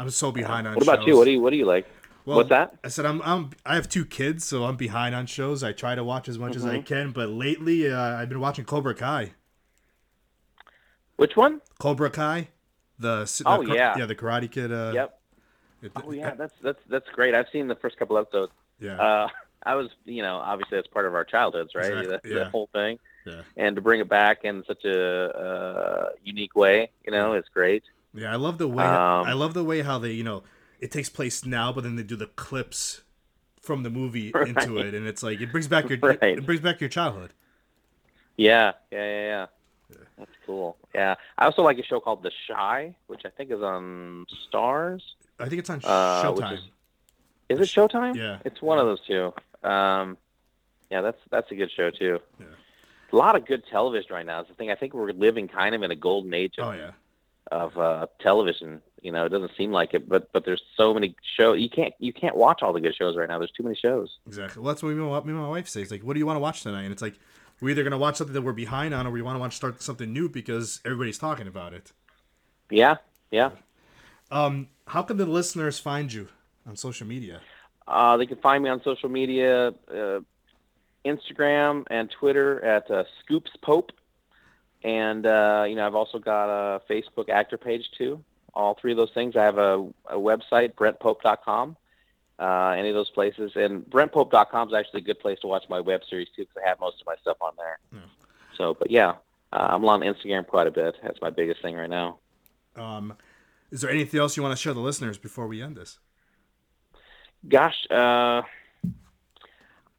I'm 0.00 0.08
so 0.10 0.32
behind 0.32 0.66
on 0.66 0.74
What 0.74 0.82
about 0.82 0.98
shows. 1.00 1.06
you? 1.08 1.16
What 1.18 1.24
do 1.26 1.30
you 1.30 1.40
What 1.42 1.50
do 1.50 1.56
you 1.56 1.66
like? 1.66 1.86
Well, 2.24 2.38
What's 2.38 2.48
that? 2.50 2.74
I 2.82 2.88
said 2.88 3.04
I'm, 3.06 3.20
I'm 3.22 3.50
I 3.66 3.74
have 3.74 3.88
two 3.88 4.04
kids, 4.04 4.44
so 4.44 4.64
I'm 4.64 4.76
behind 4.76 5.14
on 5.14 5.26
shows. 5.26 5.62
I 5.62 5.72
try 5.72 5.94
to 5.94 6.02
watch 6.04 6.28
as 6.28 6.38
much 6.38 6.56
as 6.56 6.64
I 6.64 6.78
Mhm. 6.78 6.86
can, 6.86 7.10
but 7.12 7.28
lately 7.28 7.90
uh, 7.92 7.98
I've 8.16 8.28
been 8.28 8.40
watching 8.40 8.64
Cobra 8.64 8.94
Kai. 8.94 9.32
Which 11.16 11.36
one? 11.36 11.60
Cobra 11.78 12.08
Kai, 12.10 12.48
the, 12.98 13.24
the 13.24 13.42
Oh, 13.46 13.60
yeah. 13.60 13.96
yeah, 13.98 14.06
the 14.06 14.14
Karate 14.14 14.50
Kid. 14.50 14.72
Uh, 14.72 14.92
yep. 14.94 15.20
it- 15.82 15.92
Oh 15.96 16.12
yeah, 16.12 16.34
that's 16.34 16.54
that's 16.62 16.78
that's 16.88 17.08
great. 17.10 17.34
I've 17.34 17.48
seen 17.52 17.68
the 17.68 17.74
first 17.74 17.98
couple 17.98 18.16
episodes. 18.16 18.52
yeah, 18.78 18.96
Uh, 19.00 19.28
I 19.64 19.74
was, 19.74 19.90
you 20.06 20.22
know, 20.22 20.36
obviously 20.36 20.78
that's 20.78 20.88
part 20.88 21.04
of 21.04 21.14
our 21.14 21.24
childhoods, 21.24 21.74
right? 21.74 21.86
Exactly, 21.92 22.06
That, 22.08 22.20
yeah. 22.24 22.34
that 22.44 22.50
whole 22.50 22.68
thing, 22.72 22.98
yeah, 23.26 23.42
and 23.56 23.76
to 23.76 23.82
bring 23.82 24.00
it 24.00 24.08
back 24.08 24.44
in 24.44 24.62
such 24.66 24.84
a 24.86 25.38
uh, 25.38 26.08
unique 26.24 26.54
way, 26.56 26.90
you 27.04 27.12
know, 27.12 27.34
is 27.34 27.44
great. 27.52 27.82
Yeah. 28.14 28.32
I 28.32 28.36
love 28.36 28.58
the 28.58 28.68
way 28.68 28.84
Um, 28.84 29.26
I 29.26 29.32
love 29.32 29.54
the 29.54 29.64
way 29.64 29.82
how 29.82 29.98
they 29.98 30.12
you 30.12 30.24
know 30.24 30.42
it 30.80 30.90
takes 30.90 31.08
place 31.08 31.44
now, 31.44 31.72
but 31.72 31.84
then 31.84 31.96
they 31.96 32.02
do 32.02 32.16
the 32.16 32.26
clips 32.26 33.02
from 33.60 33.82
the 33.82 33.90
movie 33.90 34.32
into 34.46 34.78
it, 34.78 34.94
and 34.94 35.06
it's 35.06 35.22
like 35.22 35.40
it 35.40 35.50
brings 35.52 35.68
back 35.68 35.88
your 35.88 35.98
Right. 35.98 36.18
it 36.22 36.46
brings 36.46 36.60
back 36.62 36.80
your 36.80 36.88
childhood. 36.90 37.32
Yeah, 38.36 38.72
yeah, 38.90 38.98
yeah, 38.98 39.26
yeah. 39.26 39.46
That's 40.18 40.30
cool. 40.46 40.76
Yeah, 40.94 41.14
I 41.36 41.44
also 41.46 41.62
like 41.62 41.78
a 41.78 41.82
show 41.82 42.00
called 42.00 42.22
The 42.22 42.30
Chi, 42.48 42.94
which 43.08 43.22
I 43.24 43.28
think 43.30 43.50
is 43.50 43.60
on 43.60 44.24
Starz. 44.52 45.02
I 45.38 45.48
think 45.48 45.60
it's 45.60 45.70
on 45.70 45.80
Uh, 45.84 46.22
Showtime. 46.22 46.54
is- 46.54 46.68
Is 47.48 47.58
it 47.60 47.62
Showtime? 47.68 48.14
Yeah. 48.16 48.38
It's 48.44 48.62
one 48.62 48.78
of 48.78 48.86
those 48.86 49.00
two. 49.06 49.34
Um, 49.68 50.16
yeah, 50.90 51.00
that's 51.00 51.18
that's 51.30 51.50
a 51.50 51.54
good 51.54 51.70
show 51.72 51.90
too. 51.90 52.20
Yeah. 52.38 52.46
A 53.12 53.16
lot 53.16 53.34
of 53.36 53.44
good 53.44 53.64
television 53.70 54.14
right 54.14 54.24
now. 54.24 54.40
Is 54.42 54.48
the 54.48 54.54
thing. 54.54 54.70
I 54.70 54.74
think 54.76 54.94
we're 54.94 55.10
living 55.12 55.48
kind 55.48 55.74
of 55.74 55.82
in 55.82 55.90
a 55.90 55.96
golden 55.96 56.32
age 56.32 56.54
of, 56.58 56.68
oh 56.68 56.72
yeah, 56.72 56.92
of 57.50 57.76
uh, 57.78 58.06
television. 58.20 58.82
You 59.02 59.12
know, 59.12 59.24
it 59.24 59.30
doesn't 59.30 59.52
seem 59.56 59.72
like 59.72 59.94
it, 59.94 60.08
but 60.08 60.32
but 60.32 60.44
there's 60.44 60.62
so 60.76 60.92
many 60.92 61.16
shows. 61.36 61.58
You 61.60 61.70
can't 61.70 61.94
you 61.98 62.12
can't 62.12 62.36
watch 62.36 62.62
all 62.62 62.72
the 62.72 62.80
good 62.80 62.94
shows 62.94 63.16
right 63.16 63.28
now. 63.28 63.38
There's 63.38 63.50
too 63.50 63.62
many 63.62 63.76
shows. 63.76 64.18
exactly. 64.26 64.62
Well, 64.62 64.72
that's 64.72 64.82
what 64.82 64.90
me 64.90 65.00
and 65.00 65.10
my, 65.10 65.20
me 65.20 65.32
and 65.32 65.40
my 65.40 65.48
wife 65.48 65.68
say. 65.68 65.82
It's 65.82 65.90
like, 65.90 66.02
what 66.02 66.14
do 66.14 66.18
you 66.18 66.26
want 66.26 66.36
to 66.36 66.40
watch 66.40 66.62
tonight? 66.62 66.82
And 66.82 66.92
it's 66.92 67.02
like, 67.02 67.14
we're 67.60 67.70
either 67.70 67.82
gonna 67.82 67.98
watch 67.98 68.16
something 68.16 68.34
that 68.34 68.42
we're 68.42 68.52
behind 68.52 68.94
on, 68.94 69.06
or 69.06 69.10
we 69.10 69.22
want 69.22 69.36
to 69.36 69.40
watch 69.40 69.56
start 69.56 69.82
something 69.82 70.12
new 70.12 70.28
because 70.28 70.80
everybody's 70.84 71.18
talking 71.18 71.46
about 71.46 71.72
it. 71.72 71.92
Yeah, 72.70 72.96
yeah. 73.30 73.50
Um, 74.30 74.68
how 74.86 75.02
can 75.02 75.16
the 75.16 75.26
listeners 75.26 75.78
find 75.78 76.12
you 76.12 76.28
on 76.66 76.76
social 76.76 77.06
media? 77.06 77.40
Uh, 77.86 78.16
they 78.16 78.26
can 78.26 78.36
find 78.38 78.62
me 78.62 78.70
on 78.70 78.82
social 78.82 79.08
media, 79.08 79.74
uh, 79.92 80.20
Instagram 81.04 81.84
and 81.90 82.10
Twitter 82.10 82.64
at 82.64 82.90
uh, 82.90 83.04
Scoops 83.20 83.50
Pope, 83.62 83.90
and 84.82 85.26
uh, 85.26 85.64
you 85.68 85.74
know 85.74 85.86
I've 85.86 85.94
also 85.94 86.18
got 86.18 86.48
a 86.48 86.80
Facebook 86.88 87.28
actor 87.28 87.58
page 87.58 87.90
too. 87.96 88.22
all 88.54 88.74
three 88.80 88.92
of 88.92 88.96
those 88.96 89.12
things. 89.12 89.36
I 89.36 89.44
have 89.44 89.58
a, 89.58 89.86
a 90.06 90.16
website, 90.16 90.74
brentpope.com. 90.74 91.76
Uh, 92.38 92.70
any 92.70 92.88
of 92.88 92.94
those 92.94 93.10
places, 93.10 93.52
and 93.54 93.84
brentpope.com 93.84 94.68
is 94.68 94.74
actually 94.74 95.00
a 95.00 95.04
good 95.04 95.20
place 95.20 95.38
to 95.40 95.46
watch 95.46 95.64
my 95.68 95.78
web 95.78 96.00
series 96.08 96.28
too, 96.34 96.42
because 96.42 96.56
I 96.64 96.68
have 96.68 96.80
most 96.80 97.00
of 97.00 97.06
my 97.06 97.16
stuff 97.20 97.36
on 97.42 97.52
there. 97.58 97.78
So, 98.56 98.72
but 98.74 98.90
yeah, 98.90 99.10
uh, 99.52 99.68
I'm 99.70 99.84
on 99.84 100.00
Instagram 100.00 100.46
quite 100.46 100.66
a 100.66 100.70
bit. 100.70 100.96
That's 101.02 101.20
my 101.20 101.28
biggest 101.30 101.60
thing 101.60 101.76
right 101.76 101.90
now. 101.90 102.18
Um, 102.76 103.14
is 103.70 103.82
there 103.82 103.90
anything 103.90 104.18
else 104.18 104.36
you 104.38 104.42
want 104.42 104.56
to 104.56 104.60
show 104.60 104.72
the 104.72 104.80
listeners 104.80 105.18
before 105.18 105.46
we 105.46 105.62
end 105.62 105.76
this? 105.76 105.98
Gosh, 107.46 107.86
uh, 107.90 108.42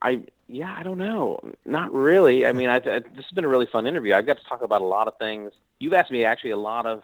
I 0.02 0.24
yeah, 0.48 0.76
I 0.78 0.84
don't 0.84 0.98
know. 0.98 1.40
Not 1.66 1.94
really. 1.94 2.46
I 2.46 2.52
hmm. 2.52 2.58
mean, 2.58 2.70
I, 2.70 2.76
I, 2.76 2.80
this 3.00 3.16
has 3.16 3.32
been 3.34 3.46
a 3.46 3.50
really 3.50 3.68
fun 3.68 3.88
interview. 3.88 4.14
I've 4.14 4.26
got 4.26 4.38
to 4.38 4.44
talk 4.46 4.62
about 4.62 4.82
a 4.82 4.86
lot 4.86 5.08
of 5.08 5.18
things. 5.18 5.52
You've 5.80 5.94
asked 5.94 6.12
me 6.12 6.26
actually 6.26 6.52
a 6.52 6.58
lot 6.58 6.86
of 6.86 7.04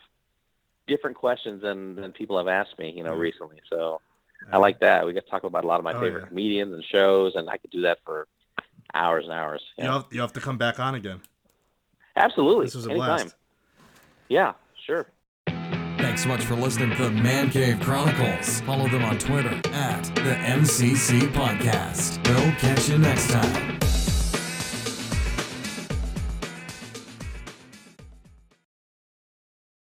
different 0.88 1.16
questions 1.16 1.62
than 1.62 1.96
than 1.96 2.12
people 2.12 2.38
have 2.38 2.48
asked 2.48 2.78
me, 2.80 2.92
you 2.96 3.04
know, 3.04 3.14
hmm. 3.14 3.22
recently. 3.22 3.62
So 3.70 4.02
I 4.52 4.58
like 4.58 4.80
that. 4.80 5.06
We 5.06 5.14
got 5.14 5.26
to 5.26 5.32
talk 5.32 5.44
about 5.44 5.64
a 5.64 5.68
lot 5.68 5.80
of 5.80 5.84
my 5.84 5.94
Oh, 5.94 6.02
favorite 6.02 6.22
yeah. 6.22 6.28
comedians 6.28 6.74
and 6.74 6.84
shows, 6.84 7.34
and 7.36 7.50
I 7.50 7.58
could 7.58 7.72
do 7.72 7.82
that 7.82 8.00
for 8.06 8.28
hours 8.94 9.26
and 9.26 9.34
hours. 9.34 9.62
Yeah. 9.78 9.86
You'll, 9.86 9.94
have, 9.94 10.06
you'll 10.12 10.22
have 10.22 10.34
to 10.34 10.42
come 10.42 10.58
back 10.58 10.80
on 10.80 10.96
again. 10.96 11.22
Absolutely. 12.16 12.66
This 12.66 12.76
was 12.76 12.88
a 12.88 12.92
Anytime. 12.92 13.18
blast. 13.18 13.36
Yeah, 14.30 14.54
sure. 14.86 15.08
Thanks 16.08 16.24
so 16.24 16.30
much 16.30 16.46
for 16.46 16.56
listening 16.56 16.96
to 16.96 17.04
the 17.04 17.12
Man 17.12 17.50
Cave 17.50 17.82
Chronicles. 17.82 18.62
Follow 18.62 18.88
them 18.88 19.04
on 19.04 19.18
Twitter 19.18 19.60
at 19.74 20.06
the 20.16 20.36
MCC 20.36 21.20
Podcast. 21.34 22.26
We'll 22.30 22.54
catch 22.54 22.88
you 22.88 22.98
next 22.98 23.30
time. 23.30 23.87